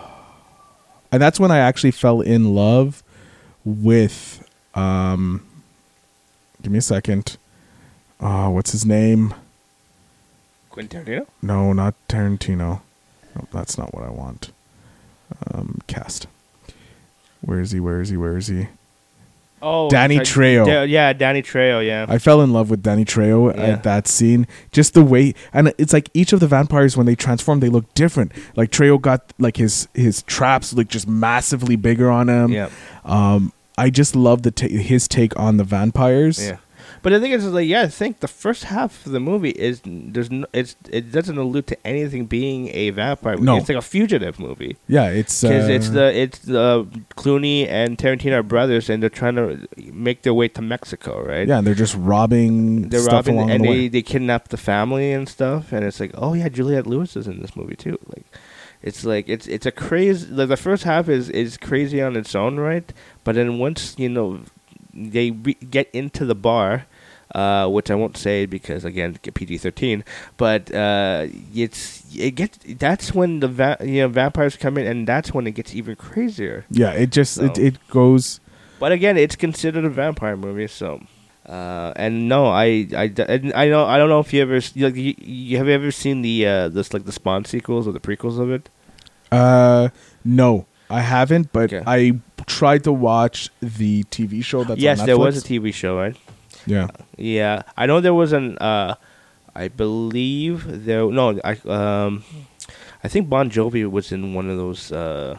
[1.12, 3.03] And that's when I actually fell in love
[3.65, 4.47] with.
[4.73, 5.45] Um,
[6.62, 7.36] give me a second.
[8.21, 9.34] Uh, what's his name?
[10.69, 11.27] Quentin Tarantino.
[11.41, 12.81] No, not Tarantino.
[13.36, 14.51] No, that's not what I want.
[15.53, 16.27] Um, cast.
[17.45, 17.79] Where is he?
[17.79, 18.17] Where is he?
[18.17, 18.67] Where is he?
[19.62, 20.65] Oh, Danny it's Trejo.
[20.65, 21.84] Da- yeah, Danny Trejo.
[21.86, 22.05] Yeah.
[22.08, 23.63] I fell in love with Danny Trejo Yeah.
[23.63, 24.45] at that scene.
[24.71, 27.91] Just the way, and it's like each of the vampires when they transform, they look
[27.95, 28.31] different.
[28.55, 32.51] Like Trejo got like his his traps like just massively bigger on him.
[32.51, 32.69] yeah.
[33.05, 36.45] Um, I just love the ta- his take on the vampires.
[36.45, 36.58] Yeah.
[37.06, 39.52] But the thing is, is like, yeah, I think the first half of the movie
[39.52, 43.38] is there's no, it's it doesn't allude to anything being a vampire.
[43.38, 43.58] No.
[43.58, 48.00] it's like a fugitive movie Yeah, it's because uh, it's the it's the Clooney and
[48.00, 51.48] Tarantino are brothers, and they're trying to make their way to Mexico, right?
[51.48, 53.88] yeah, and they're just robbing they're stuff robbing and the they way.
[53.88, 57.39] they kidnap the family and stuff, and it's like, oh yeah, Juliette Lewis is in
[57.39, 58.00] this movie too.
[58.08, 58.26] Like,
[58.82, 60.26] it's like it's it's a crazy.
[60.26, 62.91] Like the first half is is crazy on its own right,
[63.24, 64.39] but then once you know
[64.91, 66.88] they re- get into the bar.
[67.36, 70.06] Uh, which I won't say because again PG thirteen,
[70.38, 75.06] but uh, it's it gets that's when the va- you know vampires come in and
[75.06, 76.63] that's when it gets even crazier.
[76.71, 78.39] Yeah, it just it, So- it goes.
[78.80, 81.02] But again, it's considered a vampire movie, so.
[81.45, 83.13] Uh, and no, I, I,
[83.54, 86.21] I know I don't know if you ever like you, you have you ever seen
[86.24, 88.69] the uh this like the Spawn sequels or the prequels of it?
[89.32, 89.89] Uh,
[90.24, 91.84] no, I haven't, but Okay.
[91.86, 96.15] I tried to watch the TV show that's yes, there was a TV show, right?
[96.65, 96.88] Yeah.
[97.17, 98.58] Yeah, I know there was an.
[98.58, 98.95] Uh,
[99.56, 101.06] I believe there.
[101.10, 102.23] No, I um,
[103.04, 105.38] I think Bon Jovi was in one of those uh,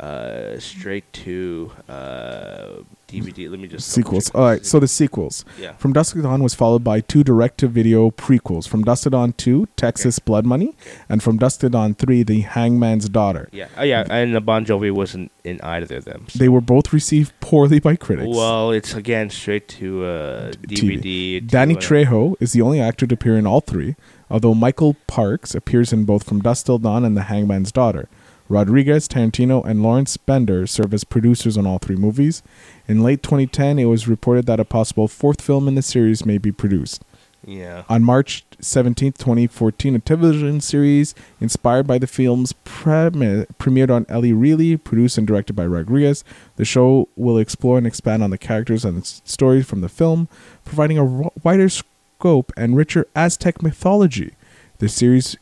[0.00, 3.50] uh, straight to uh DVD.
[3.50, 4.30] Let me just Sequels.
[4.30, 5.44] All right, so the sequels.
[5.58, 5.72] yeah.
[5.74, 8.66] From Dusk to Dawn was followed by two direct-to-video prequels.
[8.68, 10.74] From Dusk to Dawn 2, Texas Blood Money,
[11.08, 13.48] and From Dusk to Dawn 3, The Hangman's Daughter.
[13.52, 16.26] Yeah, oh yeah, and the Bon Jovi wasn't in either of them.
[16.28, 18.34] so- They were both received poorly by critics.
[18.34, 21.34] Well, it's again straight to uh, DVD.
[21.34, 23.96] to, Danny Trejo is the only actor to appear in all three,
[24.30, 28.08] although Michael Parks appears in both From Dusk Till Dawn and The Hangman's Daughter.
[28.52, 32.42] Rodriguez, Tarantino, and Lawrence Bender serve as producers on all three movies.
[32.86, 36.36] In late 2010, it was reported that a possible fourth film in the series may
[36.36, 37.02] be produced.
[37.46, 37.84] Yeah.
[37.88, 44.22] On March 17, 2014, a television series inspired by the film's premi- premiered on El
[44.22, 46.22] Rey, produced and directed by Rodriguez.
[46.56, 50.28] The show will explore and expand on the characters and stories from the film,
[50.64, 54.34] providing a wider scope and richer Aztec mythology.
[54.78, 55.36] The series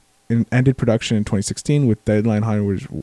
[0.52, 3.02] ended production in 2016 with Deadline Hollywood.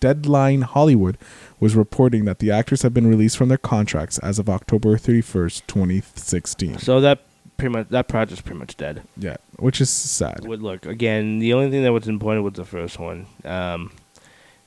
[0.00, 1.18] Deadline Hollywood
[1.60, 5.62] was reporting that the actors have been released from their contracts as of October 31st,
[5.66, 6.78] 2016.
[6.78, 7.20] So that
[7.58, 9.02] pretty much that project's pretty much dead.
[9.16, 10.46] Yeah, which is sad.
[10.46, 11.38] Would look again.
[11.38, 13.92] The only thing that was important was the first one, um,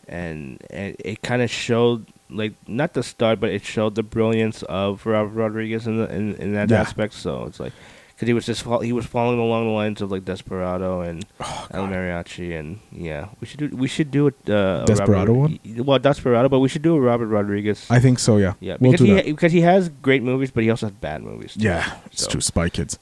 [0.08, 4.62] and and it kind of showed like not the start, but it showed the brilliance
[4.64, 6.82] of Robert Rodriguez in the in, in that Yeah.
[6.82, 7.14] aspect.
[7.14, 7.74] So it's like
[8.18, 11.24] because he was just fol- he was following along the lines of like Desperado and
[11.40, 14.34] Oh, El Mariachi, and yeah, we should do we should do it.
[14.50, 17.86] Uh, a Desperado Robert, Well, Desperado, but we should do a Robert Rodriguez.
[17.92, 18.38] I think so.
[18.38, 18.54] Yeah.
[18.60, 19.26] yeah, we'll because do he that.
[19.26, 21.54] because he has great movies, but he also has bad movies.
[21.54, 21.62] too.
[21.66, 22.42] yeah, it's So- true.
[22.42, 22.98] Spy Kids.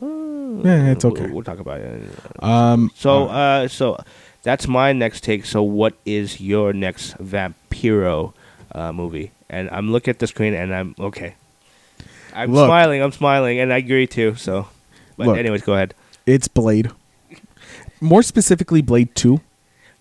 [0.00, 0.06] Uh,
[0.64, 1.26] Yeah, it's we'll- okay.
[1.30, 2.02] We'll, talk about it.
[2.42, 2.90] Um.
[2.94, 3.98] So, uh, uh, so
[4.42, 5.44] that's my next take.
[5.46, 8.32] So, what is your next Vampiro
[8.72, 9.32] uh, movie?
[9.50, 11.34] And I'm looking at the screen, and I'm okay.
[12.38, 12.66] I'm Look.
[12.68, 13.02] smiling.
[13.02, 14.34] I'm smiling, and I agree too.
[14.36, 14.68] So,
[15.16, 15.38] but Look.
[15.38, 15.94] anyways, go ahead.
[16.26, 16.90] it's Blade.
[18.00, 19.40] More specifically, Blade Two.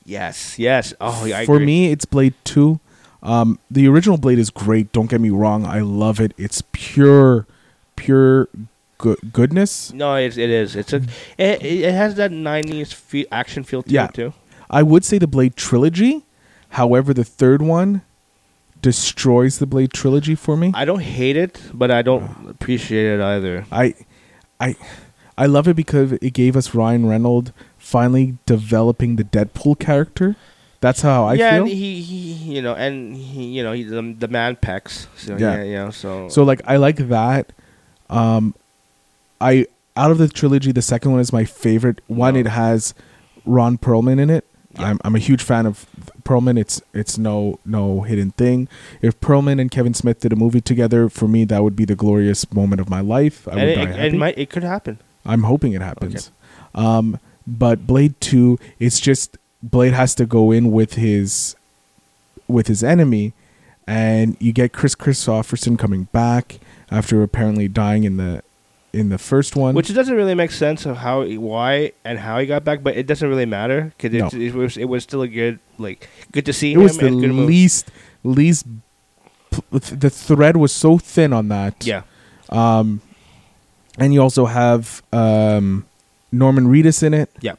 [0.05, 0.93] Yes, yes.
[1.01, 1.65] Oh, yeah, For agree.
[1.65, 2.79] me, it's Blade Two.
[3.23, 4.91] Um, the original Blade is great.
[4.91, 5.65] Don't get me wrong.
[5.65, 6.33] I love it.
[6.37, 7.47] It's pure,
[7.95, 8.47] pure
[8.99, 9.91] good goodness.
[9.93, 10.75] no, it's, it is.
[10.75, 10.97] It's a.
[11.37, 14.05] It, it has that '90s fe- action feel to Yeah.
[14.05, 14.33] it too.
[14.69, 16.23] I would say the Blade trilogy.
[16.71, 18.01] However, the third one
[18.81, 20.71] destroys the Blade trilogy for me.
[20.73, 23.65] I don't hate it, but I don't appreciate it either.
[23.71, 23.95] I,
[24.59, 24.75] I,
[25.37, 30.35] I love it because it gave us Ryan Reynolds finally developing the Deadpool character.
[30.79, 31.63] That's how I yeah, feel.
[31.63, 35.07] and he, he, you know, and he, you know, he, the, the man pecs.
[35.17, 35.57] So Yeah.
[35.57, 37.51] yeah, you know, so so like I like that.
[38.11, 38.53] Um,
[39.41, 42.01] I out of the trilogy, the second one is my favorite.
[42.05, 42.41] One, No.
[42.41, 42.93] it has
[43.43, 44.45] Ron Perlman in it.
[44.73, 44.83] Yeah.
[44.89, 45.87] I'm I'm a huge fan of
[46.27, 46.59] Perlman.
[46.59, 48.67] It's it's no no hidden thing.
[49.01, 51.95] If Perlman and Kevin Smith did a movie together, for me that would be the
[51.95, 53.47] glorious moment of my life.
[53.47, 54.15] I and would it, die it, happy.
[54.15, 54.99] it might it could happen.
[55.25, 56.31] I'm hoping it happens.
[56.75, 61.55] Um, but Blade Two, it's just Blade has to go in with his
[62.47, 63.33] with his enemy,
[63.87, 66.59] and you get Kris Kristofferson coming back
[66.91, 68.43] after apparently dying in the
[68.97, 69.75] in the first one.
[69.75, 73.05] Which doesn't really make sense of how, why, and how he got back, but it
[73.07, 74.27] doesn't really matter because No.
[74.27, 76.97] it, it was it was still a good like good to see it him was
[76.97, 77.47] the good move.
[77.47, 77.91] least
[78.23, 78.65] least
[79.71, 81.85] the thread was so thin on that.
[81.85, 82.01] Yeah,
[82.49, 83.01] Um,
[83.97, 85.85] and you also have um
[86.31, 87.29] Norman Reedus in it.
[87.41, 87.53] yeah.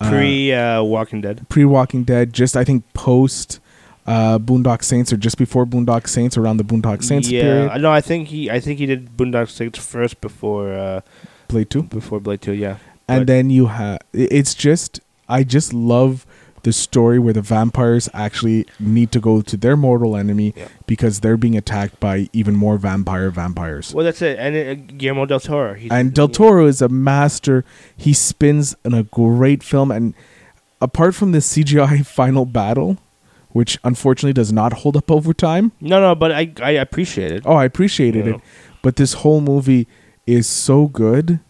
[0.00, 1.46] Uh, Pre uh, Walking Dead.
[1.48, 3.60] pre Walking Dead, just I think post
[4.06, 7.82] uh, Boondock Saints or just before Boondock Saints, around the Boondock Saints yeah, period.
[7.82, 11.00] no, I think he I think he did Boondock Saints first before uh,
[11.48, 12.52] Blade Two, before Blade Two.
[12.52, 12.78] Yeah,
[13.08, 13.98] and But- then you have.
[14.12, 16.26] It's just I just love
[16.64, 20.68] the story where the vampires actually need to go to their mortal enemy Yeah.
[20.86, 23.92] because they're being attacked by even more vampire vampires.
[23.92, 24.38] well, that's it.
[24.38, 25.76] And uh, Guillermo del Toro.
[25.90, 27.64] And Del Toro is a master.
[27.96, 30.14] He spins in a great film, and
[30.80, 32.96] apart from the CGI final battle,
[33.52, 35.72] which unfortunately does not hold up over time.
[35.80, 37.42] No, no, but I I appreciate it.
[37.46, 38.34] Oh, I appreciated Yeah.
[38.34, 38.40] it,
[38.82, 39.86] but this whole movie
[40.26, 41.40] is so good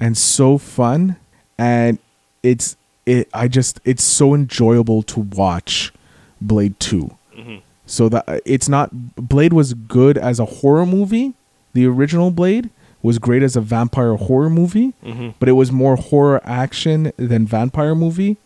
[0.00, 1.16] and so fun,
[1.58, 1.98] and
[2.42, 3.28] it's it.
[3.34, 5.92] I just it's so enjoyable to watch
[6.40, 7.56] Blade 2 mm-hmm.
[7.86, 11.34] So that it's not Blade was good as a horror movie.
[11.72, 12.70] The original Blade
[13.02, 15.30] was great as a vampire horror movie, mm-hmm.
[15.38, 18.36] but it was more horror action than vampire movie.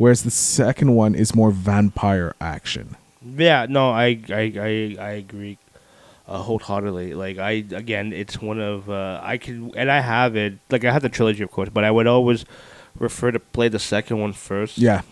[0.00, 2.96] Whereas the second one is more vampire action.
[3.22, 5.58] Yeah, no, I I I, I agree
[6.26, 7.12] uh, wholeheartedly.
[7.12, 10.54] Like I again, it's one of uh, I can and I have it.
[10.70, 12.46] Like I have the trilogy, of course, but I would always
[12.98, 14.78] refer to play the second one first.
[14.78, 15.02] Yeah.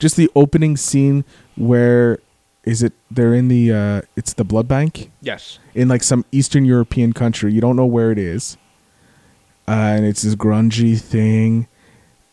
[0.00, 1.24] Just the opening scene
[1.56, 2.18] where
[2.64, 5.60] is it they're in the uh it's the blood bank Yes.
[5.74, 7.52] in like some Eastern European country.
[7.52, 8.56] You don't know where it is.
[9.68, 11.68] Uh, and it's this grungy thing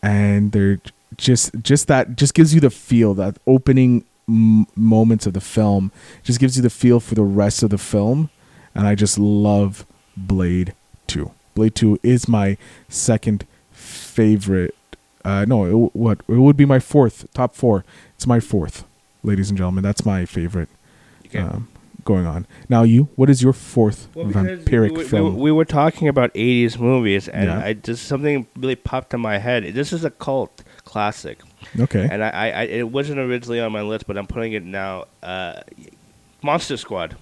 [0.02, 0.80] and they're
[1.20, 5.92] just just that just gives you the feel that opening m- moments of the film
[6.24, 8.30] just gives you the feel for the rest of the film
[8.74, 10.74] and I just love Blade
[11.08, 11.32] 2.
[11.56, 12.58] Blade 2 is my
[12.88, 14.76] second favorite
[15.26, 17.84] uh no, it, w- what it would be my fourth, top 4.
[18.16, 18.86] It's my fourth,
[19.24, 19.84] ladies and gentlemen.
[19.84, 20.70] That's my favorite
[21.26, 21.40] Okay.
[21.40, 21.68] um,
[22.10, 22.48] going on.
[22.68, 25.38] Now, you, what is your fourth Well, vampiric we, were- we, film?
[25.38, 27.66] we were talking about 80s movies, and Yeah.
[27.68, 29.64] I just something really popped in my head.
[29.76, 31.38] This is a cult classic,
[31.80, 32.08] okay.
[32.12, 35.06] and I, I, I it wasn't originally on my list, but I'm putting it now.
[35.22, 35.62] Uh,
[36.42, 37.16] Monster Squad.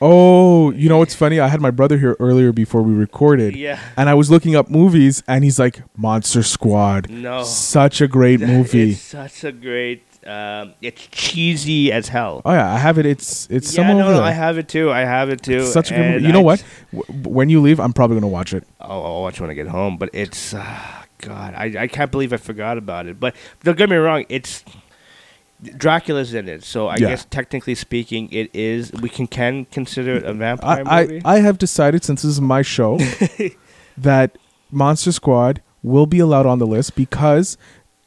[0.00, 1.38] Oh, you know what's funny?
[1.40, 3.54] I had my brother here earlier before we recorded.
[3.56, 3.78] Yeah.
[3.96, 7.08] And I was looking up movies, and he's like, Monster Squad.
[7.10, 7.42] No.
[7.44, 8.92] Such a great movie.
[8.92, 10.02] It's such a great.
[10.26, 12.42] Um, it's cheesy as hell.
[12.44, 12.72] oh, yeah.
[12.72, 13.06] I have it.
[13.06, 14.26] It's it's yeah, somewhere no, over no, there.
[14.26, 14.90] I have it too.
[14.90, 15.64] I have it too.
[15.66, 16.26] Such a good movie.
[16.26, 16.64] You know I what?
[16.94, 18.64] W- when you leave, I'm probably going to watch it.
[18.80, 19.96] Oh, I'll watch when I get home.
[19.98, 20.64] But it's uh,
[21.18, 23.18] God, I, I can't believe I forgot about it.
[23.20, 24.64] But don't get me wrong, it's
[25.76, 27.08] Dracula's in it, so I Yeah.
[27.10, 28.92] guess technically speaking, it is.
[28.92, 31.22] We can can consider it a vampire I, movie.
[31.24, 32.98] I, I have decided, since this is my show,
[33.96, 34.36] that
[34.70, 37.56] Monster Squad will be allowed on the list because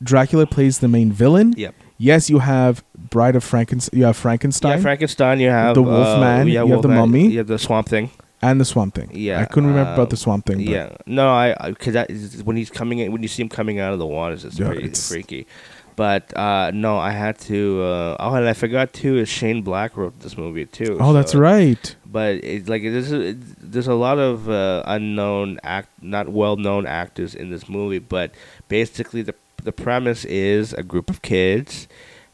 [0.04, 1.54] Dracula plays the main villain.
[1.58, 1.74] Yep.
[1.98, 4.00] Yes, you have Bride of Frankenstein.
[4.00, 5.40] You have Frankenstein yeah, Frankenstein.
[5.40, 7.28] You have The uh, Wolfman, yeah, you have the Mummy.
[7.28, 8.12] You have the Swamp Thing.
[8.42, 9.10] and the Swamp Thing.
[9.14, 10.58] Yeah, I couldn't remember uh, about the Swamp Thing.
[10.58, 13.50] but- Yeah, no, I because that is, when he's coming in, when you see him
[13.50, 15.48] coming out of the waters, it's Yeah, pretty it's- freaky.
[15.96, 17.82] But uh, no, I had to.
[17.82, 19.18] Uh, oh, and I forgot too.
[19.18, 20.96] Is Shane Black wrote this movie too?
[21.02, 21.96] Oh, that's right.
[22.06, 26.86] But it's like there's a, there's a lot of uh, unknown act, not well known
[26.86, 27.98] actors in this movie.
[27.98, 28.30] But
[28.68, 29.34] basically, the
[29.64, 31.88] the premise is a group of kids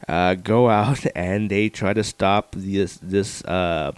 [0.08, 3.92] uh, go out and they try to stop this this uh,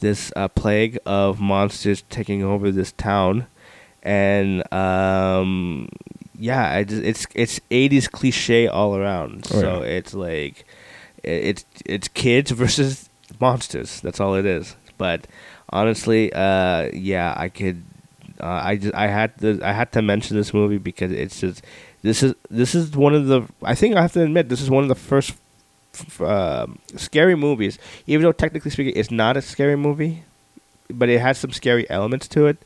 [0.00, 3.46] this uh, plague of monsters taking over this town,
[4.02, 5.88] and um,
[6.38, 9.46] yeah, I just, it's it's '80s cliche all around.
[9.52, 9.88] Oh, so yeah.
[9.88, 10.64] it's like
[11.22, 13.08] it's it's kids versus
[13.40, 14.00] monsters.
[14.00, 14.76] That's all it is.
[14.98, 15.26] But
[15.70, 17.82] honestly, uh, yeah, I could.
[18.40, 21.64] Uh, I just I had to I had to mention this movie because it's just
[22.02, 24.70] this is this is one of the I think I have to admit this is
[24.70, 25.34] one of the first
[26.20, 27.78] um scary movies.
[28.06, 30.22] Even though technically speaking, it's not a scary movie,
[30.90, 32.58] but it has some scary elements to it.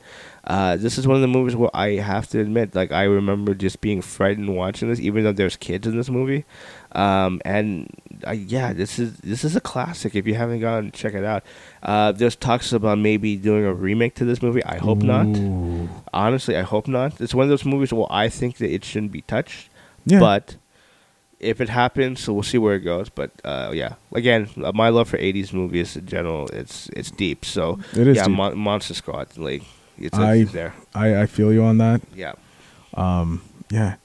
[0.45, 3.55] Uh, this is one of the movies where I have to admit, like I remember
[3.55, 6.45] just being frightened watching this, even though there's kids in this movie.
[6.95, 7.88] Um, and
[8.26, 10.14] uh, yeah, this is this is a classic.
[10.14, 11.43] If you haven't gone, check it out.
[11.82, 14.62] Uh, there's talks about maybe doing a remake to this movie.
[14.64, 15.26] I hope not.
[16.12, 17.20] Honestly, I hope not.
[17.20, 19.70] It's one of those movies where I think that it shouldn't be touched.
[20.05, 20.20] Yeah.
[20.20, 20.57] But
[21.40, 23.09] if it happens, so we'll see where it goes.
[23.09, 27.45] But uh, yeah, again, uh, my love for '80s movies in general, it's it's deep.
[27.45, 28.36] So It is yeah, deep.
[28.36, 29.62] Mon- Monster Squad, like
[29.99, 30.74] it's, I- it's there.
[30.95, 32.03] I, I feel you on that.
[32.14, 32.32] Yeah,
[32.95, 33.40] Um,
[33.70, 33.97] yeah.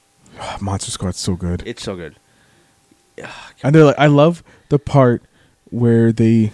[0.60, 1.62] Monster Squad's so good.
[1.66, 2.16] it's so good.
[3.62, 5.22] And they're like, I love the part
[5.70, 6.52] where they,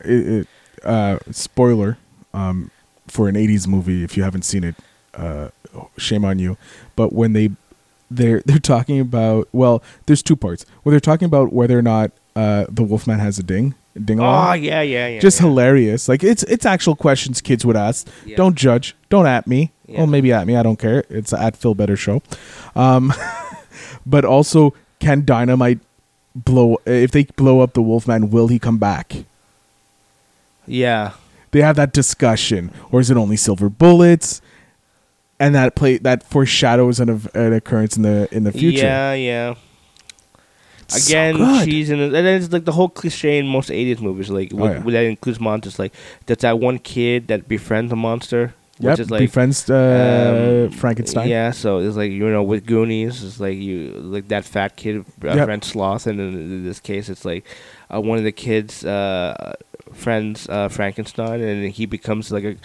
[0.00, 0.48] it, it,
[0.84, 1.98] uh, spoiler,
[2.32, 2.70] um,
[3.08, 4.04] for an '80s movie.
[4.04, 4.76] If you haven't seen it,
[5.14, 5.48] uh,
[5.96, 6.56] shame on you.
[6.96, 7.50] But when they,
[8.10, 10.64] they're they're talking about well, there's two parts.
[10.82, 14.52] Where they're talking about whether or not uh, the Wolfman has a ding, ding Oh
[14.52, 15.20] yeah, yeah, yeah.
[15.20, 15.46] just yeah.
[15.46, 16.08] hilarious.
[16.08, 18.08] Like it's it's actual questions kids would ask.
[18.24, 18.36] Yeah.
[18.36, 18.96] Don't judge.
[19.08, 19.72] Don't at me.
[19.86, 19.98] Yeah.
[19.98, 20.56] Well, maybe at me.
[20.56, 21.04] I don't care.
[21.10, 22.22] It's at Phil Better Show.
[22.74, 23.12] Um,
[24.06, 25.80] but also, can dynamite
[26.34, 29.24] blow if they blow up the Wolfman, will he come back?
[30.66, 31.12] Yeah.
[31.50, 34.40] They have that discussion, or is it only silver bullets?
[35.38, 38.84] And that play that foreshadows an, an occurrence in the in the future.
[38.84, 39.54] Yeah, yeah.
[40.82, 41.64] It's so Again, good.
[41.64, 44.30] cheese and, and then it's like the whole cliche in most '80s movies.
[44.30, 44.90] Like Oh, what, yeah.
[44.92, 45.78] that includes monsters.
[45.78, 45.92] Like
[46.26, 51.28] that's that one kid that befriends a monster, which is like befriends uh, um, Frankenstein.
[51.28, 55.04] Yeah, so it's like you know with Goonies, it's like you like that fat kid
[55.24, 55.44] uh, Yep.
[55.46, 57.44] friend Sloth, and in, this case, it's like
[57.92, 59.54] uh, one of the kids' uh,
[59.92, 62.56] friends uh, Frankenstein, and he becomes like a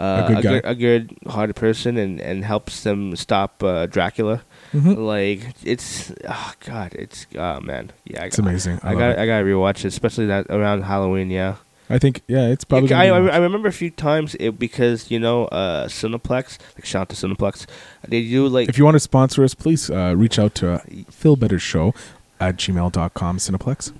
[0.00, 0.50] uh, good a, guy.
[0.50, 4.42] good, a good-hearted person, and and helps them stop uh, Dracula.
[4.72, 4.96] Mhm.
[4.96, 8.80] Like it's oh god, it's oh man, yeah, I It's got- amazing.
[8.82, 9.18] I I, got it.
[9.18, 11.30] I gotta rewatch it, especially that around Halloween.
[11.30, 11.56] Yeah,
[11.90, 12.92] I think yeah, it's probably.
[12.92, 17.02] I, I, I remember a few times it because you know uh, Cineplex, like shout
[17.02, 17.66] out to Cineplex,
[18.06, 20.80] they do like If you want to sponsor us, please uh, reach out to uh,
[21.10, 21.94] Phil Better Show
[22.40, 23.92] at gmail.com, Cineplex.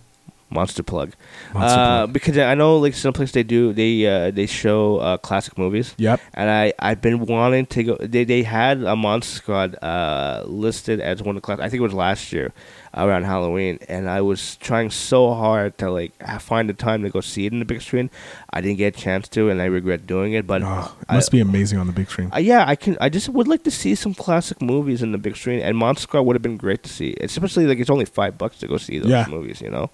[0.50, 1.12] Monster plug.
[1.54, 2.12] Monster uh, plug.
[2.12, 5.94] because I know like Cineplex they do they uh, they show uh, classic movies.
[5.98, 6.20] Yep.
[6.34, 7.96] And I I've been wanting to go.
[8.00, 11.58] They they had a Monster Squad uh, listed as one of the class.
[11.60, 12.52] I think it was last year
[12.94, 17.20] around Halloween, and I was trying so hard to like find the time to go
[17.20, 18.10] see it in the big screen.
[18.50, 20.46] I didn't get a chance to, and I regret doing it.
[20.46, 22.30] But Oh, it I- must be amazing on the big screen.
[22.34, 22.96] uh, yeah, I can.
[23.00, 26.02] I just would like to see some classic movies in the big screen, and Monster
[26.04, 27.14] Squad would have been great to see.
[27.20, 29.26] Especially like it's only five bucks to go see those Yeah.
[29.28, 29.90] movies, you know.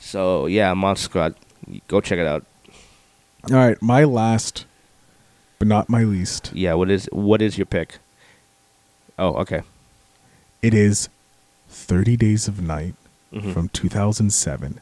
[0.00, 1.34] So yeah, Monster Squad,
[1.86, 2.44] go check it out.
[3.50, 4.64] All right, my last,
[5.58, 6.50] but not my least.
[6.54, 7.98] Yeah, what is what is your pick?
[9.18, 9.62] Oh, okay.
[10.62, 11.08] It is
[11.68, 12.94] 30 Days of Night
[13.32, 13.52] Mhm.
[13.52, 14.80] from 2007.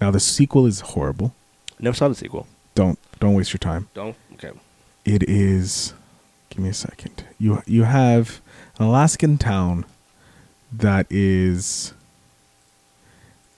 [0.00, 1.34] Now the sequel is horrible.
[1.80, 2.46] Never saw the sequel.
[2.74, 3.88] Don't don't waste your time.
[3.94, 4.16] Don't.
[4.34, 4.50] Okay.
[5.04, 5.94] It is.
[6.50, 7.24] Give me a second.
[7.38, 8.40] You you have
[8.78, 9.84] an Alaskan town
[10.72, 11.94] that is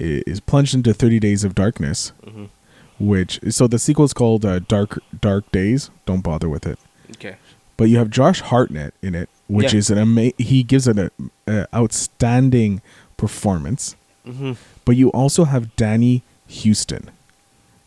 [0.00, 2.48] is plunged into 30 days of darkness, Mhm.
[2.98, 5.90] which so the sequel is called uh, Dark Dark Days.
[6.06, 6.78] Don't bother with it.
[7.12, 7.36] Okay.
[7.76, 9.78] But you have Josh Hartnett in it, which Yeah.
[9.78, 11.10] is an ama- he gives an a,
[11.46, 12.82] a outstanding
[13.16, 13.96] performance.
[14.26, 14.52] Mm-hmm.
[14.84, 17.10] But you also have Danny Huston.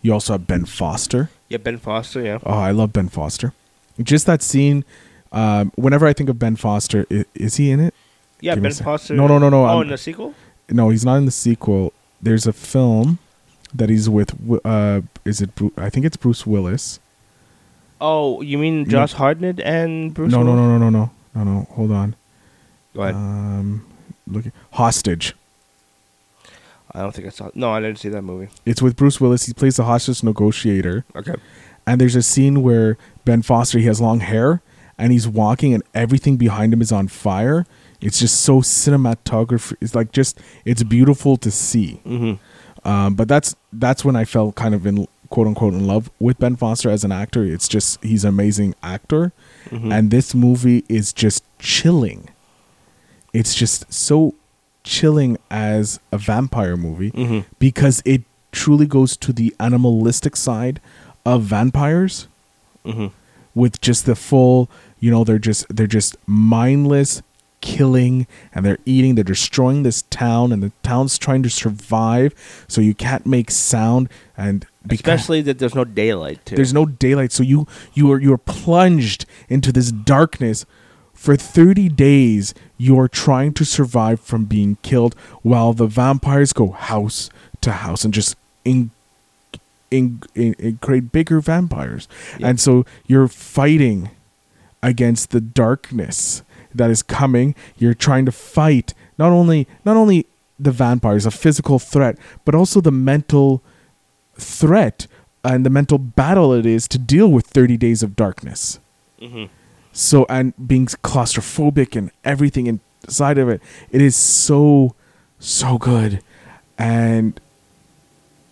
[0.02, 1.30] You also have Ben Foster.
[1.50, 2.22] Yeah, Ben Foster.
[2.22, 2.40] Yeah.
[2.46, 3.54] Oh, I love Ben Foster.
[4.02, 4.84] Just that scene.
[5.32, 7.94] Um, whenever I think of Ben Foster, is, is he in it?
[8.42, 8.74] Yeah, Give Ben.
[8.74, 9.14] Foster.
[9.16, 10.34] No, no, no, no, Oh, I'm- in the sequel.
[10.70, 11.94] No, he's not in the sequel.
[12.24, 13.20] There's a film
[13.74, 14.34] that he's with.
[14.66, 15.50] Uh, is it?
[15.78, 17.00] I think it's Bruce Willis.
[18.00, 20.32] Oh, you mean Josh Hartnett and Bruce?
[20.32, 21.68] no, no, no, no, no, no, no, no.
[21.72, 22.16] Hold on.
[22.94, 23.16] Go ahead.
[23.16, 23.86] Um,
[24.28, 25.34] look, hostage.
[26.92, 27.50] I don't think I saw.
[27.56, 28.50] No, I didn't see that movie.
[28.66, 29.46] It's with Bruce Willis.
[29.48, 31.06] He plays the hostage negotiator.
[31.16, 31.34] Okay.
[31.88, 34.62] and there's a scene where Ben Foster he has long hair
[34.98, 37.66] and he's walking and everything behind him is on fire.
[38.04, 39.76] It's just so cinematography.
[39.82, 42.02] It's like just it's beautiful to see.
[42.06, 42.88] Mm-hmm.
[42.88, 46.38] Um, but that's that's when I felt kind of in quote unquote in love with
[46.38, 47.44] Ben Foster as an actor.
[47.44, 49.32] It's just he's an amazing actor,
[49.70, 49.92] Mhm.
[49.94, 52.28] and this movie is just chilling.
[53.34, 54.36] It's just so
[54.84, 57.46] chilling as a vampire movie Mhm.
[57.58, 60.80] because it truly goes to the animalistic side
[61.26, 62.28] of vampires
[62.86, 63.08] Mm-hmm.
[63.56, 67.22] with just the full you know they're just they're just mindless
[67.64, 72.36] killing and they're eating they're destroying this town and the town's trying to survive
[72.68, 76.58] so you can't make sound and Especially that there's no daylight too.
[76.58, 80.66] there's no daylight so you you are you're plunged into this darkness
[81.14, 87.30] for 30 days you're trying to survive from being killed while the vampires go house
[87.62, 88.36] to house and just
[88.66, 88.92] in
[89.90, 92.48] in, in, in create bigger vampires Yeah.
[92.50, 94.10] and so you're fighting
[94.82, 96.44] against the darkness
[96.76, 100.26] that is coming you're trying to fight not only not only
[100.60, 103.62] the vampires a physical threat but also the mental
[104.38, 105.08] threat
[105.44, 108.80] and the mental battle it is to deal with 30 days of darkness.
[109.22, 109.50] Mhm.
[109.92, 113.62] so and being claustrophobic and everything inside of it
[113.92, 114.96] it is so
[115.40, 116.22] so good.
[116.78, 117.40] And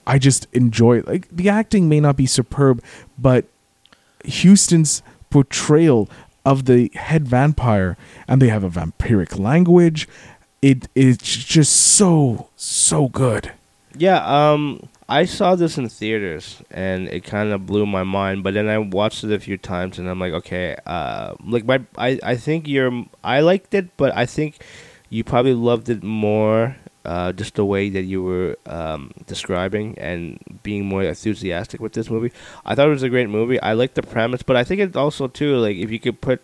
[0.06, 1.08] i just enjoy it.
[1.08, 2.82] Like the acting may not be superb
[3.18, 3.46] but
[4.26, 6.10] Huston's portrayal
[6.46, 10.08] of the head vampire and they have a vampiric language
[10.62, 13.52] it is just so so good
[13.98, 18.44] Yeah, um, I saw this in theaters and it kind of blew my mind.
[18.44, 21.82] But then I watched it a few times and I'm like, okay, uh, like my,
[21.98, 24.64] I, I think you're, I liked it, but I think
[25.10, 30.40] you probably loved it more, uh, just the way that you were um, describing and
[30.64, 32.32] being more enthusiastic with this movie.
[32.66, 33.60] I thought it was a great movie.
[33.62, 36.42] I liked the premise, but I think it also too, like if you could put,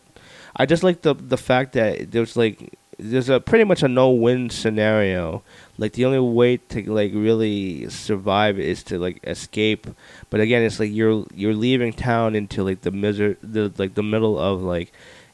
[0.56, 4.50] I just like the the fact that there's like there's a pretty much a no-win
[4.50, 5.44] scenario.
[5.78, 9.88] Like the only way to like really survive is to like escape.
[10.30, 14.04] But again, it's like you're you're leaving town into like the miser the like the
[14.04, 14.92] middle of like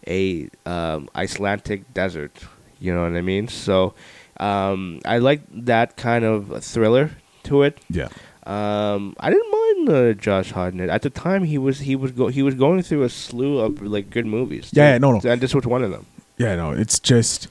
[0.08, 2.44] a um, Icelandic desert.
[2.80, 3.48] You know what I mean?
[3.48, 3.94] So
[4.38, 7.12] um, I like that kind of thriller
[7.44, 7.80] to it.
[7.90, 8.10] Yeah.
[8.46, 11.46] Um, I didn't mind uh, Josh Hartnett at the time.
[11.46, 14.70] He was he was go he was going through a slew of like good movies.
[14.74, 14.92] Yeah, too.
[14.92, 15.32] yeah, no, no.
[15.32, 16.06] and this was one of them.
[16.38, 17.48] Yeah, no, it's just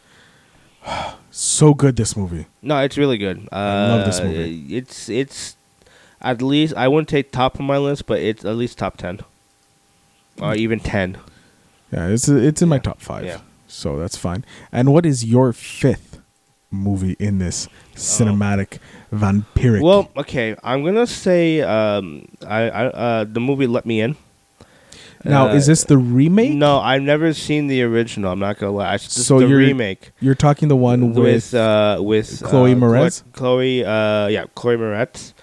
[1.31, 1.97] so good.
[1.97, 2.47] This movie.
[2.61, 3.49] No, it's really good.
[3.51, 4.77] Uh, I love this movie.
[4.77, 5.57] It's it's
[6.21, 9.21] at least I wouldn't take top of my list, but it's at least top ten,
[10.43, 11.17] or even ten.
[11.91, 13.25] Yeah, it's it's in my top five.
[13.25, 13.41] Yeah.
[13.67, 14.45] So that's fine.
[14.71, 16.21] And what is your fifth
[16.73, 18.79] movie in this cinematic
[19.13, 19.83] vampiric?
[19.83, 24.17] Well, okay, I'm gonna say um, I, I uh, the movie Let Me In.
[25.25, 26.55] now Uh, is this the remake?
[26.55, 28.33] No, I've never seen the original.
[28.33, 28.95] I'm not gonna lie.
[28.95, 30.11] It's So the you're- remake.
[30.21, 33.23] You're talking the one with, with uh, with Chloe uh, Moretz?
[33.33, 35.35] Chloe, uh, yeah, Chloe Moretz.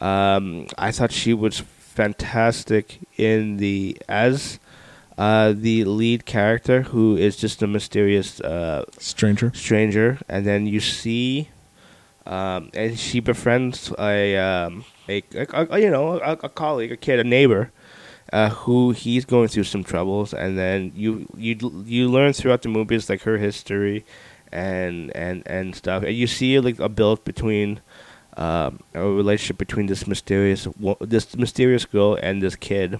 [0.00, 4.58] Um, I thought she was fantastic in the as
[5.18, 9.52] uh, the lead character, who is just a mysterious uh, Stranger.
[9.54, 11.48] stranger, and then you see,
[12.26, 16.96] um, and she befriends a, um, a, a, a- you know a, a colleague, a
[16.96, 17.70] kid, a neighbor,
[18.32, 21.56] uh, who he's going through some troubles, and then you you
[21.86, 24.04] you learn throughout the movies like her history,
[24.50, 27.80] and and and stuff, and you see like a build between.
[28.36, 30.66] Um, a relationship between this mysterious
[31.00, 32.98] this mysterious girl and this kid,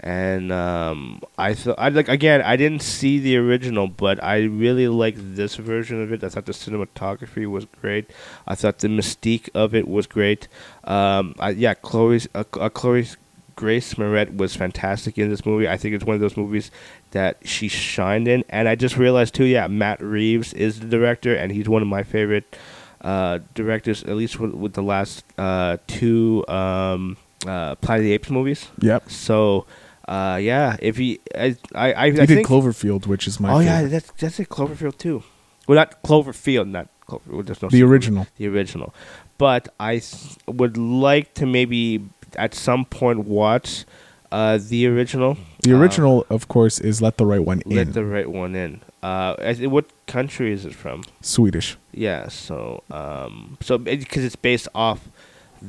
[0.00, 4.88] and um, I thought I like again I didn't see the original, but I really
[4.88, 6.22] liked this version of it.
[6.22, 8.10] I thought the cinematography was great.
[8.46, 10.48] I thought the mystique of it was great.
[10.84, 13.16] Um, I, yeah, Chloe's uh, uh, Chloe's
[13.56, 15.68] Grace Moretz was fantastic in this movie.
[15.68, 16.70] I think it's one of those movies
[17.12, 19.44] that she shined in, and I just realized too.
[19.44, 22.56] Yeah, Matt Reeves is the director, and he's one of my favorite
[23.00, 27.16] uh, directors, at least with, with the last uh, two um,
[27.46, 28.68] uh, Planet of the Apes movies.
[28.80, 29.10] Yep.
[29.10, 29.66] So,
[30.08, 33.50] uh, yeah, if he, I, I, I, He I did think, Cloverfield, which is my
[33.52, 33.64] oh favorite.
[33.64, 35.22] yeah, that's that's it, Cloverfield too.
[35.66, 37.46] Well, not Cloverfield, not Cloverfield.
[37.46, 38.26] There's no the original.
[38.36, 38.94] the original.
[39.38, 40.00] But I
[40.46, 42.04] would like to maybe
[42.36, 43.84] at some point watch
[44.30, 45.36] uh, the original.
[45.62, 47.76] The Uh, original, of course, is Let the Right One In.
[47.76, 48.80] let the right one in.
[49.02, 49.34] Uh,
[49.68, 51.02] what country is it from?
[51.20, 51.76] Swedish.
[51.92, 55.08] Yeah, so um, so because it's based off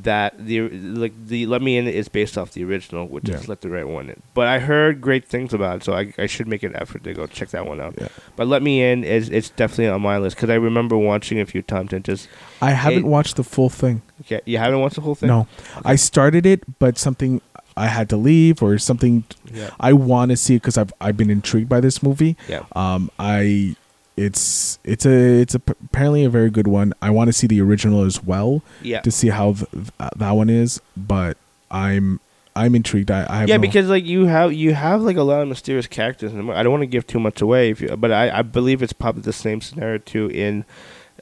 [0.02, 3.36] that the like the Let Me In is based off the original, which Yeah.
[3.36, 4.22] is Let the Right One In.
[4.34, 7.14] But I heard great things about it, so I, I should make an effort to
[7.14, 7.94] go check that one out.
[8.00, 8.08] Yeah.
[8.36, 11.46] But Let Me In is it's definitely on my list because I remember watching a
[11.46, 12.28] few times and just
[12.60, 14.02] I haven't It- watched the full thing.
[14.22, 15.28] okay, you haven't watched the whole thing.
[15.28, 15.46] No,
[15.84, 17.40] I started it, but something
[17.76, 19.24] I had to leave or something.
[19.52, 19.70] Yeah.
[19.78, 22.36] I want to see it because I've I've been intrigued by this movie.
[22.48, 22.64] Yeah.
[22.74, 23.76] Um, I
[24.16, 26.92] it's it's a it's a, apparently a very good one.
[27.02, 29.00] I want to see the original as well Yeah.
[29.00, 30.80] to see how th- th- that one is.
[30.96, 31.36] But
[31.70, 32.20] I'm
[32.54, 33.10] I'm intrigued.
[33.10, 35.86] I, I yeah, no- because like you have you have like a lot of mysterious
[35.86, 36.48] characters in.
[36.50, 38.94] I don't want to give too much away, if you, but I, I believe it's
[38.94, 40.64] probably the same scenario too in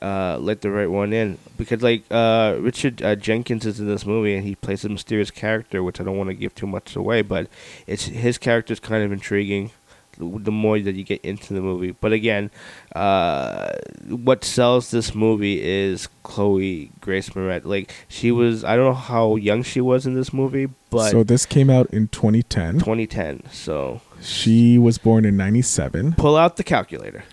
[0.01, 4.07] uh, Let the Right One In because like uh, Richard uh, Jenkins is in this
[4.07, 6.95] movie and he plays a mysterious character, which I don't want to give too much
[6.95, 7.49] away, but
[7.88, 9.72] it's his character is kind of intriguing.
[10.18, 12.50] The more that you get into the movie, but again,
[12.94, 13.72] uh,
[14.08, 17.64] what sells this movie is Chloe Grace Moretz.
[17.64, 21.24] Like she was, I don't know how young she was in this movie, but so
[21.24, 22.74] this came out in 2010.
[22.74, 23.42] 2010.
[23.50, 26.12] So She was born in 97.
[26.14, 27.24] pull out the calculator.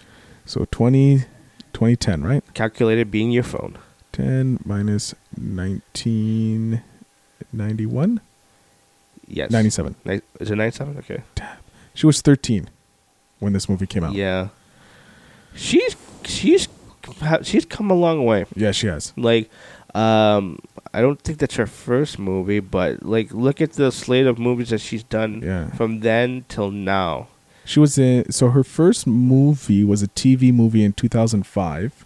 [0.45, 1.25] So 20
[1.73, 2.43] 2010, right?
[2.53, 3.77] Calculator being your phone.
[4.11, 8.19] 10 minus 1991
[9.27, 9.51] Yes.
[9.51, 9.95] 97.
[10.39, 10.97] Is it 97?
[10.97, 11.23] Okay.
[11.94, 12.70] She was 13
[13.39, 14.14] when this movie came out.
[14.14, 14.50] Yeah.
[15.56, 16.68] She's she's
[17.44, 18.46] she's come a long way.
[18.56, 19.12] Yeah, she has.
[19.18, 19.50] Like,
[19.94, 20.60] um,
[20.94, 24.70] I don't think that's her first movie, but like, look at the slate of movies
[24.70, 25.70] that she's done Yeah.
[25.72, 27.28] from then till now.
[27.66, 32.06] She was in so her first movie was a TV movie in 2005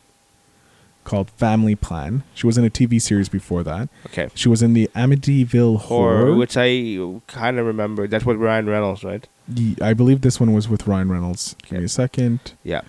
[1.03, 2.23] called Family Plan.
[2.33, 3.89] She was in a TV series before that.
[4.07, 4.27] Okay.
[4.33, 6.35] She was in the Amityville Horror, Horror.
[6.35, 8.07] which I kind of remember.
[8.07, 9.27] That's what Ryan Reynolds, right?
[9.81, 11.55] I believe this one was with Ryan Reynolds.
[11.63, 12.53] Give me a second.
[12.63, 12.81] Yeah.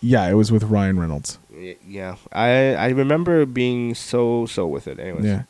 [0.00, 1.38] Yeah, it was with Ryan Reynolds.
[1.86, 2.16] Yeah.
[2.32, 4.98] I I remember being so so with it.
[5.00, 5.24] Anyways.
[5.24, 5.42] Yeah.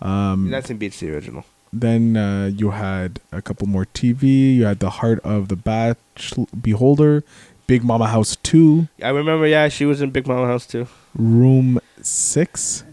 [0.00, 1.44] Um, Nothing beats the original.
[1.72, 4.54] then uh, you had a couple more TV.
[4.56, 6.32] You had The Heart of the Batch
[6.62, 7.24] Beholder,
[7.66, 10.86] Big Mama House 2, I remember, yeah, she was in Big Mama House Two.
[11.14, 12.84] Room 6.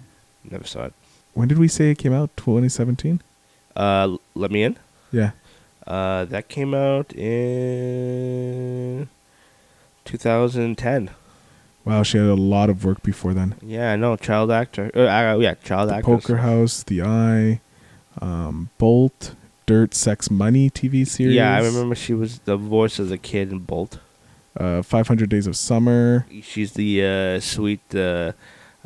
[0.50, 0.94] Never saw it.
[1.34, 2.36] When did we say it came out?
[2.38, 3.22] 2017?
[3.76, 4.78] Uh, Let Me In.
[5.12, 5.32] Yeah.
[5.88, 9.08] Uh, that came out in
[10.06, 11.12] 2010.
[11.84, 13.56] Wow, she had a lot of work before then.
[13.62, 14.16] Yeah, I know.
[14.16, 14.90] Child actor.
[14.96, 16.04] Uh, uh, yeah, child actor.
[16.04, 17.62] Poker House, The Eye,
[18.20, 19.36] um, Bolt,
[19.68, 21.36] Dirty Sexy Money TV series.
[21.36, 24.00] Yeah, I remember she was the voice of the kid in Bolt.
[24.58, 26.26] Uh, 500 Days of Summer.
[26.42, 28.32] She's the uh, sweet uh,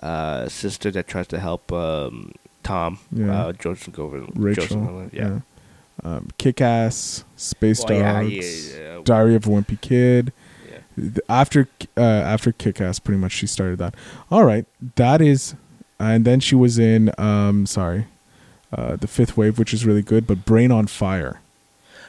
[0.01, 2.33] uh, sister that tries to help um,
[2.63, 2.99] Tom.
[3.11, 3.45] Yeah.
[3.45, 4.31] Uh, Joseph Gordon.
[4.35, 4.65] Rachel.
[4.65, 5.27] Joseph yeah.
[5.27, 5.39] yeah.
[6.03, 9.01] Um, Kick Ass, Space Well, Dogs, yeah, yeah.
[9.03, 10.31] Diary of a Wimpy Kid.
[11.29, 13.95] After uh, after Kick Ass, pretty much she started that.
[14.29, 15.55] All right, that is,
[15.99, 18.07] and then she was in um sorry,
[18.73, 21.39] uh, the Fifth Wave, which is really good, but Brain on Fire.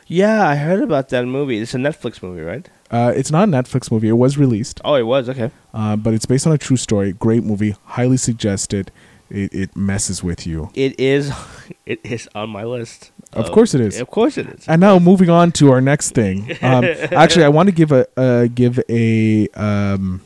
[0.09, 1.59] Yeah, I heard about that movie.
[1.61, 2.69] It's a Netflix movie, right?
[2.91, 4.09] Uh, it's not a Netflix movie.
[4.09, 5.53] It was released, Oh, it was okay.
[5.73, 7.13] uh, but it's based on a true story.
[7.13, 8.91] Great movie, highly suggested.
[9.31, 10.71] It, it messes with you.
[10.75, 11.33] It is.
[11.87, 13.11] It is on my list.
[13.33, 14.01] Of course it is.
[14.01, 14.67] Of course it is.
[14.69, 16.57] And now moving on to our next thing.
[16.63, 20.21] Um, actually, I want to give a uh, give a um,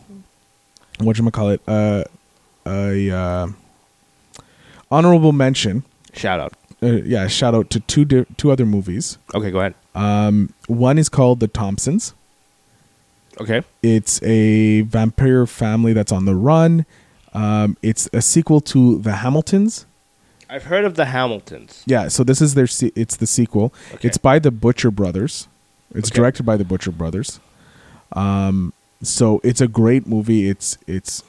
[0.99, 2.05] what you call it uh,
[2.67, 3.49] a uh,
[4.91, 5.85] honorable mention.
[6.15, 6.55] Shout out.
[6.83, 9.19] Uh, yeah, shout out to two di- two other movies.
[9.35, 9.75] Okay, go ahead.
[9.95, 12.15] Um, one is called The Thompsons.
[13.41, 13.63] Okay.
[13.83, 16.87] It's a vampire family that's on the run.
[17.33, 19.87] Um, it's a sequel to The Hamiltons.
[20.55, 21.83] I've heard of the Hamiltons.
[21.85, 23.73] Yeah, so this is their se- it's the sequel.
[23.95, 24.07] Okay.
[24.09, 25.49] It's by the Butcher Brothers.
[25.95, 26.17] It's Okay.
[26.17, 27.41] directed by the Butcher Brothers.
[28.13, 30.49] Um, so it's a great movie.
[30.49, 31.23] It's it's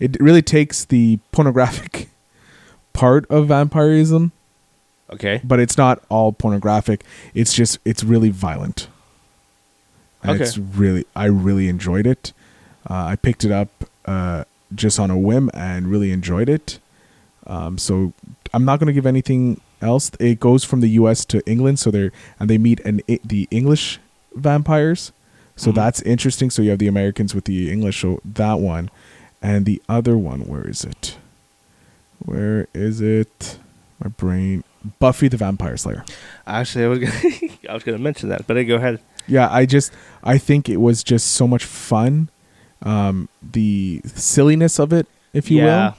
[0.00, 2.08] it really takes the pornographic
[2.94, 4.32] part of vampirism,
[5.12, 5.40] Okay.
[5.44, 7.04] but it's not all pornographic.
[7.34, 8.88] It's just it's really violent.
[10.22, 10.44] And Okay.
[10.44, 12.32] It's really I really enjoyed it.
[12.88, 13.68] Uh, I picked it up
[14.06, 16.78] uh, just on a whim and really enjoyed it.
[17.52, 18.12] Um, so
[18.54, 20.10] I'm not going to give anything else.
[20.18, 21.24] It goes from the U.S.
[21.26, 24.00] to England, so they're and they meet an the English
[24.34, 25.12] vampires.
[25.56, 25.74] So Mhm.
[25.74, 26.48] that's interesting.
[26.50, 28.00] So you have the Americans with the English.
[28.00, 28.88] So that one,
[29.42, 30.40] and the other one.
[30.50, 31.16] Where is it?
[32.18, 33.58] Where is it?
[34.02, 34.64] My brain.
[34.98, 36.04] Buffy the Vampire Slayer.
[36.46, 37.30] Actually, I was gonna,
[37.70, 38.98] I was gonna mention that, but I go ahead.
[39.28, 39.92] Yeah, I just
[40.24, 42.28] I think it was just so much fun.
[42.82, 45.64] Um, the silliness of it, if you yeah.
[45.90, 45.96] will.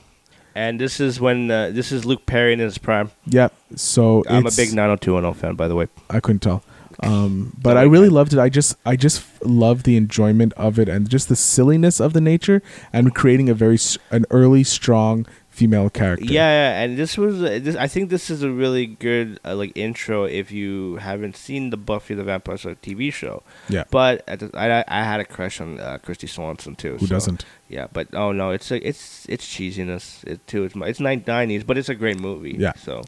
[0.55, 3.11] And this is when uh, this is Luke Perry in his prime.
[3.25, 3.49] Yeah.
[3.75, 5.87] So I'm a big 90210 fan, by the way.
[6.09, 6.63] I couldn't tell.
[6.99, 8.39] Um, but I really loved it.
[8.39, 12.21] I just I just love the enjoyment of it and just the silliness of the
[12.21, 13.77] nature and creating a very
[14.11, 16.25] an early strong female character.
[16.25, 17.75] Yeah, yeah, and this was uh, this.
[17.75, 21.77] I think this is a really good uh, like intro if you haven't seen the
[21.77, 23.43] Buffy the Vampire Slayer TV show.
[23.69, 23.83] Yeah.
[23.91, 26.97] But the, I I had a crush on uh, Kristy Swanson too.
[26.97, 27.45] Who so, doesn't?
[27.69, 30.63] Yeah, but oh no, it's a, it's it's cheesiness it, too.
[30.63, 32.55] It's my, it's nineties, but it's a great movie.
[32.57, 32.73] Yeah.
[32.73, 33.03] So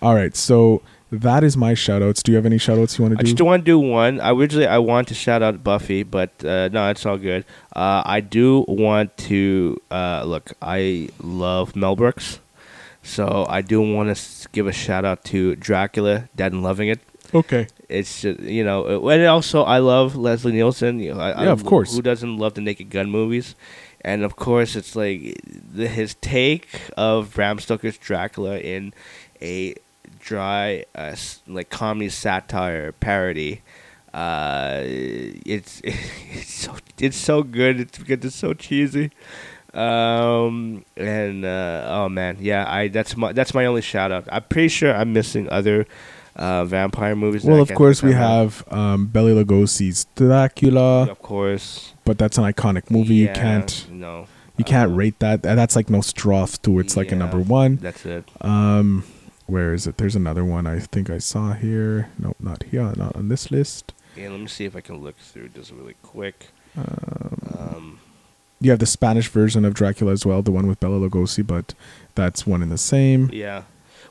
[0.00, 0.34] All right.
[0.34, 0.82] So
[1.12, 2.22] that is my shout outs.
[2.22, 3.28] Do you have any shout outs you want to do?
[3.28, 4.20] I just want to do one.
[4.20, 7.44] I originally I want to shout out Buffy, but uh, no, it's all good.
[7.76, 10.52] Uh, I do want to uh, look.
[10.62, 12.40] I love Mel Brooks,
[13.02, 17.00] so I do want to give a shout out to Dracula, Dead and Loving It.
[17.34, 17.66] okay.
[17.88, 20.98] It's just you know, uh, and also I love Leslie Nielsen.
[20.98, 21.94] You know, I, I- Yeah, of course.
[21.94, 23.54] Who doesn't love the Naked Gun movies?
[24.04, 28.92] And of course, it's like the, his take of Bram Stoker's Dracula in
[29.40, 29.74] a
[30.22, 31.14] dry, uh,
[31.46, 33.60] like comedy satire parody.
[34.14, 37.80] Uh, it's it's so it's so good.
[37.80, 39.10] It's because it's so cheesy.
[39.74, 44.28] Um and uh, oh man, yeah, I that's my that's my only shout out.
[44.30, 45.86] I'm pretty sure I'm missing other
[46.36, 47.44] uh, vampire movies.
[47.44, 52.90] Well, of course we have um, Bela Lugosi's Dracula, of course, but that's an iconic
[52.90, 53.14] movie.
[53.14, 54.26] you can't no,
[54.58, 55.42] you can't uh, rate that.
[55.42, 56.80] That's like Nosferatu.
[56.80, 57.76] It's like a number one.
[57.76, 58.28] That's it.
[58.42, 59.04] Um,
[59.46, 59.96] where is it?
[59.98, 62.08] There's another one I think I saw here.
[62.18, 62.92] Nope, not here.
[62.96, 63.92] Not on this list.
[64.16, 66.48] Yeah, let me see if I can look through this really quick.
[66.76, 67.98] Um, Um,
[68.60, 71.74] you have the Spanish version of Dracula as well, the one with Bela Lugosi, but
[72.14, 73.28] that's one in the same.
[73.32, 73.62] yeah.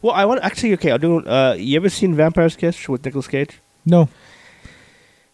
[0.01, 0.73] Well, I want actually.
[0.73, 1.19] Okay, I'll do.
[1.19, 3.59] Uh, you ever seen Vampire's Kiss with Nicolas Cage?
[3.85, 4.09] No.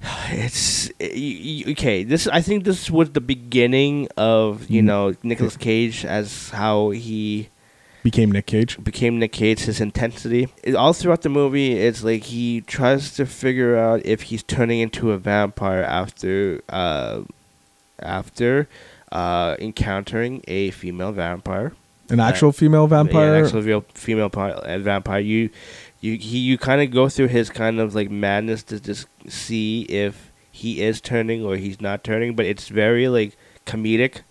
[0.29, 2.03] It's okay.
[2.03, 4.85] This I think this was the beginning of you Mm.
[4.85, 7.49] know Nicolas Cage as how he
[8.03, 8.81] Became Nick Cage.
[8.83, 9.61] became Nick Cage.
[9.61, 11.73] His intensity It- all throughout the movie.
[11.73, 17.21] It's like he tries to figure out if he's turning into a vampire after uh,
[17.99, 18.67] after
[19.11, 21.73] uh, encountering a female vampire.
[22.09, 23.25] An actual female vampire.
[23.33, 25.19] Yeah, an actual real female uh, vampire.
[25.19, 25.49] You,
[25.99, 29.81] you, he, you kind of go through his kind of like madness to just see
[29.83, 32.35] if he is turning or he's not turning.
[32.35, 33.35] But it's very like
[33.65, 34.21] comedic.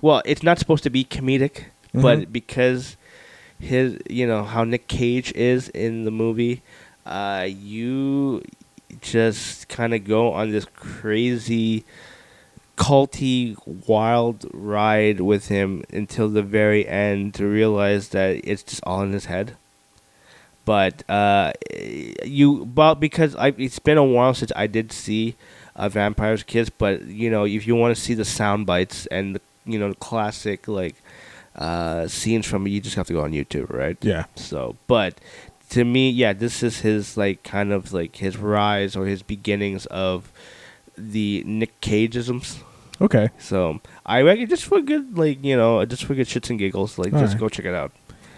[0.00, 2.02] Well, it's not supposed to be comedic, Mhm.
[2.02, 2.96] but because
[3.62, 6.62] his, you know, how Nick Cage is in the movie,
[7.06, 8.42] uh, you
[9.00, 11.84] just kind of go on this crazy
[12.76, 13.56] culty
[13.86, 19.12] wild ride with him until the very end to realize that it's just all in
[19.12, 19.56] his head.
[20.64, 21.52] But uh,
[22.24, 25.36] you, but because I, it's been a while since I did see
[25.76, 29.36] uh, Vampire's Kiss, but you know, if you want to see the sound bites and
[29.36, 30.96] the you know the classic like
[31.56, 33.96] uh, scenes from you just have to go on YouTube, right?
[34.00, 34.24] Yeah.
[34.36, 35.20] So, but
[35.70, 39.86] to me, yeah, this is his like kind of like his rise or his beginnings
[39.86, 40.32] of
[40.96, 42.58] the Nick Cageisms.
[43.00, 43.30] Okay.
[43.38, 46.98] So I reckon just for good, like you know, just for good shits and giggles,
[46.98, 47.40] like All just right.
[47.40, 47.92] go check it out.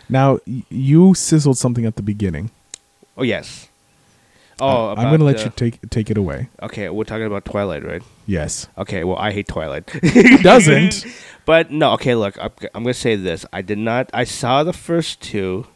[0.08, 0.38] Now
[0.70, 2.50] you sizzled something at the beginning.
[3.16, 3.68] Oh yes.
[4.60, 6.48] Oh, I'm gonna let uh, you take take it away.
[6.62, 8.02] Okay, we're talking about Twilight, right?
[8.26, 8.68] Yes.
[8.78, 9.86] Okay, well, I hate Twilight.
[10.42, 11.06] Doesn't.
[11.46, 13.44] But no, okay, look, I'm, I'm gonna say this.
[13.52, 14.08] I did not.
[14.14, 15.66] I saw the first two.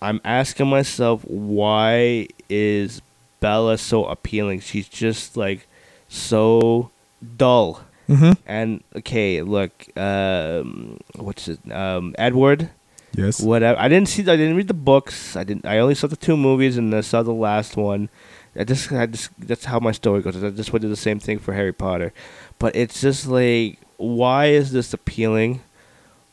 [0.00, 3.02] I'm asking myself, why is
[3.40, 4.60] Bella so appealing?
[4.60, 5.66] She's just like
[6.08, 6.90] so
[7.36, 7.82] dull.
[8.08, 8.32] Mm-hmm.
[8.46, 11.60] And okay, look, um, what's it?
[11.70, 12.70] Um, Edward.
[13.16, 13.40] Yes.
[13.40, 13.78] Whatever.
[13.78, 14.22] I didn't see.
[14.22, 15.36] I didn't read the books.
[15.36, 15.66] I didn't.
[15.66, 18.08] I only saw the two movies, and I saw the last one.
[18.56, 19.30] I just, I just.
[19.38, 20.42] That's how my story goes.
[20.42, 22.12] I just went to the same thing for Harry Potter,
[22.58, 25.62] but it's just like, why is this appealing?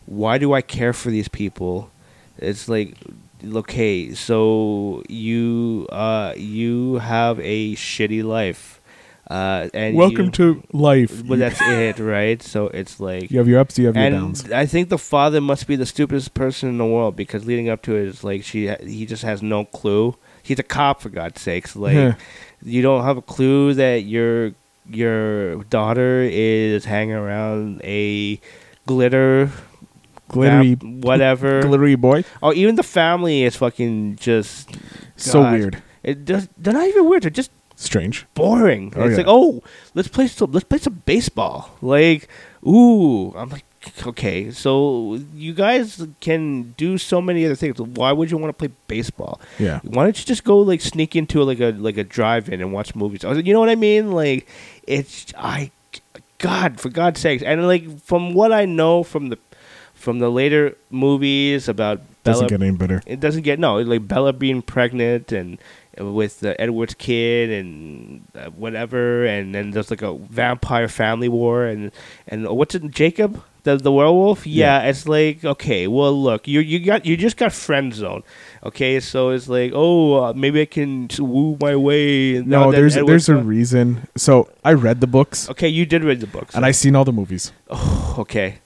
[0.05, 1.91] Why do I care for these people?
[2.37, 2.97] It's like,
[3.45, 8.80] okay, so you, uh, you have a shitty life,
[9.31, 11.25] uh, and Welcome you, to life.
[11.25, 12.41] But that's it, right?
[12.43, 14.51] So it's like you have your ups, you have your downs.
[14.51, 17.81] I think the father must be the stupidest person in the world because leading up
[17.83, 20.15] to it is like she he just has no clue.
[20.43, 21.75] He's a cop for God's sakes.
[21.75, 22.15] Like Yeah.
[22.61, 24.51] you don't have a clue that your
[24.89, 28.39] your daughter is hanging around a
[28.85, 29.49] glitter
[30.27, 31.61] Glittery, whatever.
[31.67, 32.23] glittery boy.
[32.41, 34.69] oh, even the family is fucking just
[35.17, 35.81] So weird.
[36.03, 36.47] It does.
[36.57, 37.23] They're not even weird.
[37.23, 37.51] They're just
[37.83, 38.25] Strange.
[38.35, 38.93] boring.
[38.95, 39.17] Oh, it's yeah.
[39.17, 39.63] like, oh,
[39.95, 41.71] let's play some let's play some baseball.
[41.81, 42.27] Like,
[42.65, 43.65] ooh, I'm like,
[44.05, 47.79] okay, so you guys can do so many other things.
[47.79, 49.41] Why would you want to play baseball?
[49.59, 49.79] Yeah.
[49.83, 52.95] Why don't you just go like sneak into like a like a drive-in and watch
[52.95, 53.25] movies?
[53.25, 54.11] I was like, You know what I mean?
[54.11, 54.47] Like,
[54.87, 55.71] it's I,
[56.37, 59.37] God, for God's sakes, and like from what I know from the
[59.93, 63.01] from the later movies about Bella, Doesn't get any better.
[63.05, 65.57] it doesn't get no like Bella being pregnant and
[65.97, 71.65] with uh, Edward's kid and uh, whatever, and then there's like a vampire family war
[71.65, 71.91] and
[72.27, 74.47] and what's it Jacob the the werewolf?
[74.47, 78.23] Yeah, it's like okay, well look, you you got you just got friend zone,
[78.63, 82.41] okay, so it's like oh uh, maybe I can woo my way.
[82.41, 84.07] No, there's Edward's there's a reason.
[84.15, 87.05] So I read the books okay, you did read the books, and I seen all
[87.05, 87.51] the movies.
[88.17, 88.59] okay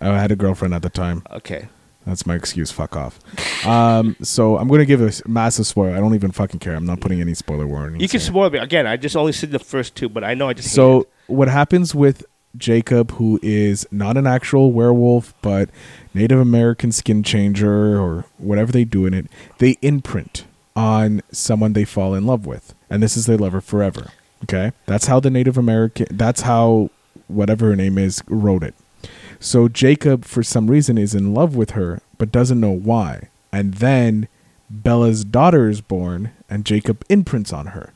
[0.00, 1.22] I had a girlfriend at the time.
[1.30, 1.68] okay
[2.08, 2.70] That's my excuse.
[2.70, 3.20] Fuck off.
[3.66, 5.94] Um, so I'm gonna give a massive spoiler.
[5.94, 6.74] I don't even fucking care.
[6.74, 8.00] I'm not putting any spoiler warnings.
[8.00, 8.86] you can spoil me again.
[8.86, 11.94] I just only see the first two, but I know I just So what happens
[11.94, 12.24] with
[12.56, 15.68] Jacob, who is not an actual werewolf but
[16.14, 19.26] Native American skin changer or whatever they do in it,
[19.58, 24.12] they imprint on someone they fall in love with, and this is their lover forever.
[24.44, 26.06] Okay, that's how the Native American.
[26.10, 26.88] That's how
[27.26, 28.74] whatever her name is wrote it.
[29.40, 33.28] So Jacob, for some reason, is in love with her, but doesn't know why.
[33.52, 34.28] And then
[34.68, 37.92] Bella's daughter is born, and Jacob imprints on her.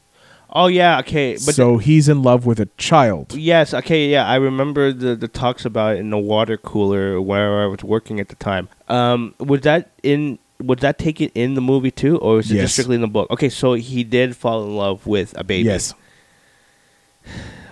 [0.55, 3.34] Oh yeah, okay, but so he's in love with a child.
[3.34, 7.62] Yes, okay, yeah, I remember the the talks about it in the water cooler where
[7.62, 8.68] I was working at the time.
[8.88, 10.38] Um, was that in?
[10.62, 12.64] Was that taken in the movie too, or was it Yes.
[12.64, 13.30] just strictly in the book?
[13.30, 15.64] Okay, so he did fall in love with a baby.
[15.68, 15.95] Yes.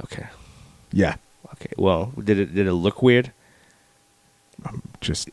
[0.05, 0.27] Okay.
[0.93, 1.17] Yeah.
[1.55, 1.71] Okay.
[1.77, 3.33] Well, did it did it look weird?
[4.67, 5.29] I'm just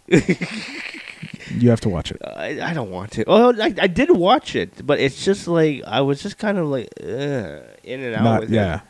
[1.56, 2.22] you have to watch it.
[2.26, 3.24] I, I don't want to.
[3.28, 6.68] Oh, I, I did watch it, but it's just like I was just kind of
[6.68, 8.76] like ugh, in and out Not with yeah.
[8.78, 8.82] it.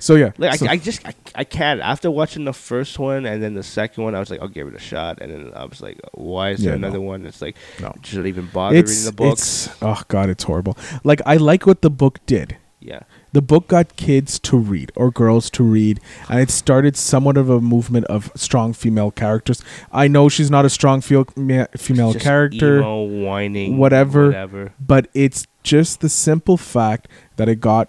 [0.00, 0.30] So yeah.
[0.38, 1.80] Like so- I, I just I, I can't.
[1.80, 4.68] After watching the first one and then the second one, I was like, I'll give
[4.68, 5.18] it a shot.
[5.20, 6.86] And then I was like, why is there Yeah, no.
[6.88, 7.26] another one?
[7.26, 7.92] It's like, No.
[8.04, 9.66] should I even bother reading the books?
[9.66, 10.76] it's oh god, it's horrible.
[11.04, 12.56] Like I like what the book did.
[12.80, 13.00] Yeah.
[13.32, 17.50] The book got kids to read or girls to read, and it started somewhat of
[17.50, 19.62] a movement of strong female characters.
[19.92, 24.26] I know she's not a strong feel, ma- female Just character, emo, whining, whatever.
[24.26, 24.72] whatever.
[24.78, 27.88] but it's just the simple fact that it got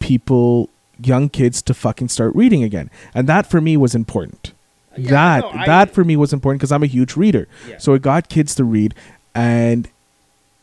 [0.00, 0.68] people,
[1.02, 4.52] young kids, to fucking start reading again, and that for me was important.
[4.96, 7.46] Yeah, that no, I- that for me was important because I'm a huge reader.
[7.68, 7.78] Yeah.
[7.78, 8.94] So it got kids to read,
[9.34, 9.88] and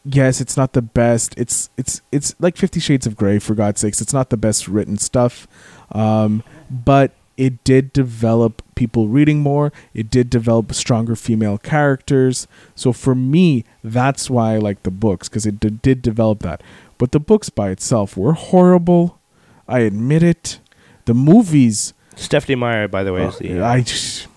[0.04, 1.34] yes, it's not the best.
[1.38, 4.02] It's it's it's like Fifty Shades of Grey for God's sakes.
[4.02, 5.48] It's not the best written stuff,
[5.92, 9.72] um, but it did develop people reading more.
[9.94, 12.48] It did develop stronger female characters.
[12.76, 16.62] So for me, that's why I like the books because it d- did develop that.
[16.98, 19.20] But the books by itself were horrible.
[19.68, 20.60] I admit it.
[21.06, 23.62] The movies Stephenie Meyer, by the way, is the.
[23.62, 24.28] I just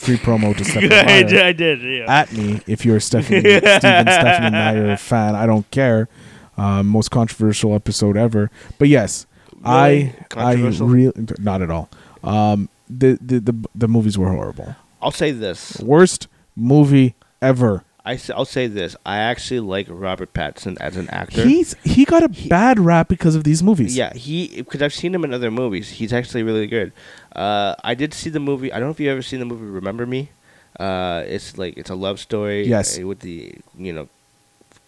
[0.00, 1.42] free promo to Stephenie I did.
[1.42, 1.82] I did.
[1.82, 2.06] Yeah.
[2.20, 5.34] At me if you're a Stephenie Steven Stephenie Meyer fan.
[5.34, 6.08] I don't care.
[6.56, 8.50] Um, most controversial episode ever.
[8.78, 9.26] But yes,
[9.62, 9.66] Really?
[9.66, 11.88] I I really not at all.
[12.24, 14.74] Um, the, the the the movies were horrible.
[15.02, 15.78] I'll say this.
[15.80, 17.84] Worst movie ever.
[18.04, 18.96] I will say this.
[19.04, 21.44] I actually like Robert Pattinson as an actor.
[21.46, 23.96] He's he got a bad rap because of these movies.
[23.96, 25.90] Yeah, he because I've seen him in other movies.
[25.90, 26.92] He's actually really good.
[27.34, 28.72] Uh, I did see the movie.
[28.72, 30.30] I don't know if you ever seen the movie Remember Me.
[30.78, 32.66] Uh, it's like it's a love story.
[32.66, 32.98] Yes.
[32.98, 34.08] uh, with the you know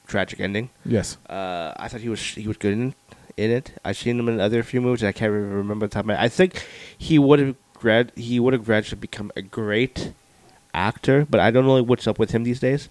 [0.07, 0.71] tragic ending.
[0.85, 1.19] Yes.
[1.29, 2.95] Uh, I thought he was he was good in,
[3.37, 3.73] in it.
[3.85, 5.05] I've seen him in other few movies.
[5.05, 6.23] I can't remember the top of my.
[6.23, 10.13] I think he would have grad he would have gradually become a great
[10.75, 12.89] actor, but I don't know what's up with him these days.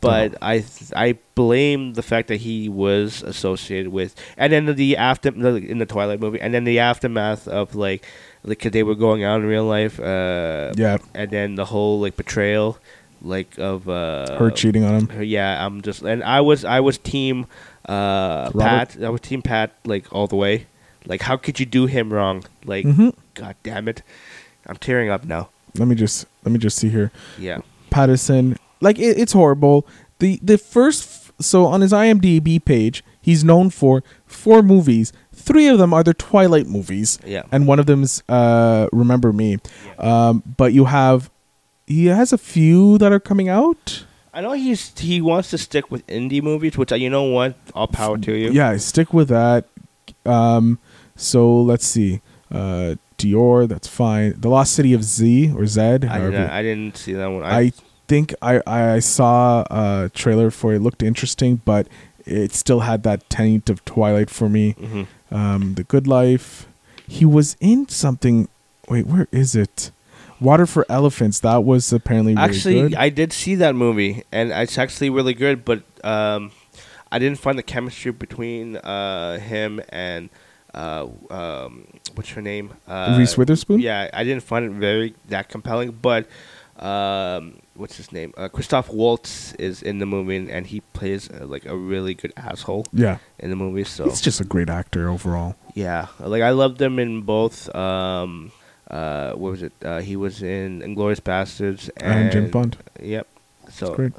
[0.00, 4.96] But I th- I blame the fact that he was associated with, and then the
[4.96, 8.06] after in the Twilight movie, and then the aftermath of like,
[8.42, 10.00] like they were going out in real life.
[10.00, 10.96] Uh, Yeah.
[11.14, 12.78] and then the whole like betrayal,
[13.20, 15.08] like of uh, Her cheating on him.
[15.10, 17.44] her- Yeah, I'm just and I was I was team
[17.86, 18.96] uh Pat.
[19.04, 20.64] I was team Pat like all the way.
[21.04, 22.44] Like how could you do him wrong?
[22.64, 23.12] Like Mhm.
[23.34, 24.02] god damn it.
[24.66, 25.50] I'm tearing up now.
[25.76, 27.10] Let me just let me just see here.
[27.38, 27.58] Yeah.
[27.90, 29.86] Pattinson, like it, it's horrible.
[30.18, 35.12] The the first f- so on his IMDb page, he's known for four movies.
[35.32, 37.18] Three of them are the Twilight movies.
[37.24, 37.44] Yeah.
[37.50, 39.58] And one of them's uh Remember Me.
[39.98, 41.30] Um but you have
[41.86, 44.04] he has a few that are coming out.
[44.32, 47.56] I know he's he wants to stick with indie movies, which uh, you know what?
[47.74, 48.50] All power to you.
[48.52, 49.64] Yeah, stick with that.
[50.26, 50.78] Um
[51.16, 52.20] so let's see.
[52.52, 54.34] Uh Dior, that's fine.
[54.40, 56.04] The Lost City of Z or Zed.
[56.04, 57.42] I didn't, I didn't see that one.
[57.42, 57.72] I
[58.08, 60.76] think I, I saw a trailer for it.
[60.76, 60.80] it.
[60.80, 61.86] Looked interesting, but
[62.26, 64.74] it still had that taint of Twilight for me.
[64.74, 65.06] Mhm.
[65.30, 66.66] Um, the Good Life.
[67.06, 68.48] He was in something.
[68.88, 69.90] Wait, where is it?
[70.40, 71.40] Water for Elephants.
[71.40, 72.94] That was apparently really actually good.
[72.94, 75.64] I did see that movie, and it's actually really good.
[75.64, 76.50] But um,
[77.12, 80.30] I didn't find the chemistry between uh, him and
[80.74, 82.74] uh, um, what's her name?
[82.86, 83.80] Uh, Reese Witherspoon?
[83.80, 85.92] Yeah, I didn't find it very that compelling.
[85.92, 86.26] But
[86.78, 88.32] um, what's his name?
[88.36, 92.32] Uh, Christoph Waltz is in the movie, and, he plays uh, like a really good
[92.36, 93.84] asshole yeah, in the movie.
[93.84, 95.56] So he's just a great actor overall.
[95.74, 97.74] yeah, like I loved him in both.
[97.74, 98.52] Um,
[98.90, 99.72] uh, what was it?
[99.84, 102.76] Uh, he was in Inglourious Basterds and, And James Bond.
[103.00, 103.26] Yep.
[103.70, 104.12] So great.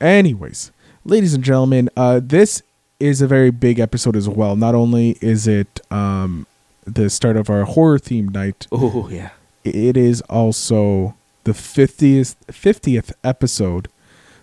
[0.00, 0.72] Anyways,
[1.04, 2.62] ladies and gentlemen, uh, this
[3.00, 4.54] is a very big episode as well.
[4.56, 6.46] Not only is it um,
[6.84, 9.30] the start of our horror themed night, Oh yeah.
[9.64, 13.88] it is also the 50th 50th episode.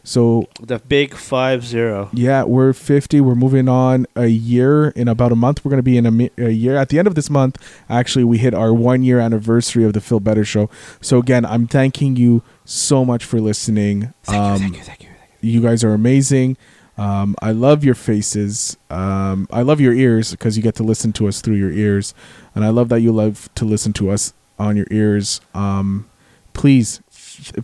[0.03, 2.09] So, The big five zero.
[2.13, 3.19] yeah, we're 50.
[3.19, 5.65] We're moving on a year in about a month.
[5.65, 6.77] We're going to be in a, a year.
[6.77, 7.57] At the end of this month,
[7.89, 10.69] actually, we hit our one year anniversary of the Phil Better Show.
[11.01, 14.13] So, again, I'm thanking you so much for listening.
[14.23, 15.09] Thank, Um, thank you, thank you.
[15.41, 16.55] you guys are amazing.
[16.97, 18.75] Um, I love your faces.
[18.89, 22.13] Um, I love your ears because you get to listen to us through your ears,
[22.55, 25.39] and I love that you love to listen to us on your ears.
[25.53, 26.09] Um,
[26.53, 27.01] please,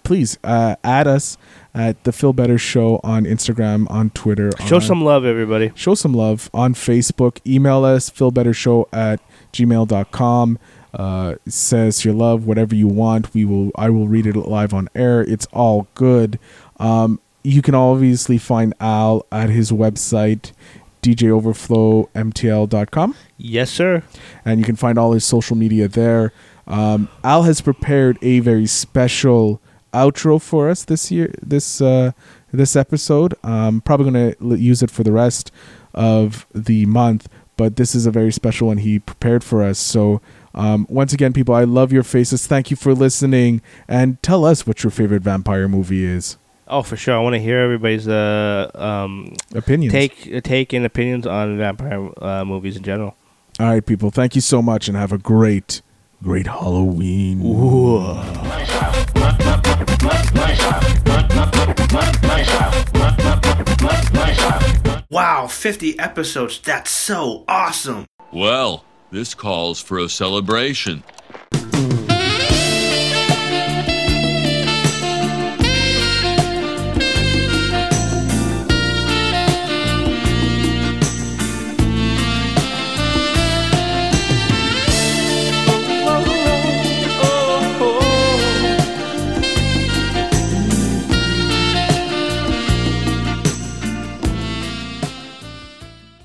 [0.03, 1.37] please uh, add us
[1.73, 4.51] at the Phil Better Show on Instagram, on Twitter.
[4.67, 5.71] Show on- some love, everybody.
[5.73, 7.39] show some love on Facebook.
[7.47, 9.19] Email us, philbettershow at
[9.51, 10.59] gmail.com.
[10.93, 13.33] Uh, says your love, whatever you want.
[13.33, 13.71] We will.
[13.75, 15.21] I will read it live on air.
[15.21, 16.37] It's all good.
[16.77, 20.51] Um, you can obviously find Al at his website,
[21.01, 24.03] djoverflowmtl.com, Yes, sir.
[24.45, 26.31] and you can find all his social media there.
[26.67, 29.61] Um, Al has prepared a very special
[29.93, 31.33] outro for us this year.
[31.41, 32.11] This uh,
[32.51, 33.33] this episode.
[33.43, 35.51] I'm probably gonna l- use it for the rest
[35.93, 37.27] of the month,
[37.57, 39.79] but this is a very special one he prepared for us.
[39.79, 40.21] So.
[40.55, 42.45] Um, once again, people, I love your faces.
[42.45, 46.37] Thank you for listening, and tell us what your favorite vampire movie is.
[46.73, 47.13] Oh, for sure.
[47.13, 49.91] I want to hear everybody's uh um Opinions.
[49.91, 53.15] take uh, take and opinions on vampire uh, movies in general.
[53.59, 54.09] All right, people.
[54.09, 55.83] Thank you so much, and have a great,
[56.23, 57.41] great Halloween.
[65.11, 66.59] Wow, 50 episodes.
[66.59, 68.07] That's so awesome.
[68.31, 71.03] Well, this calls for a celebration.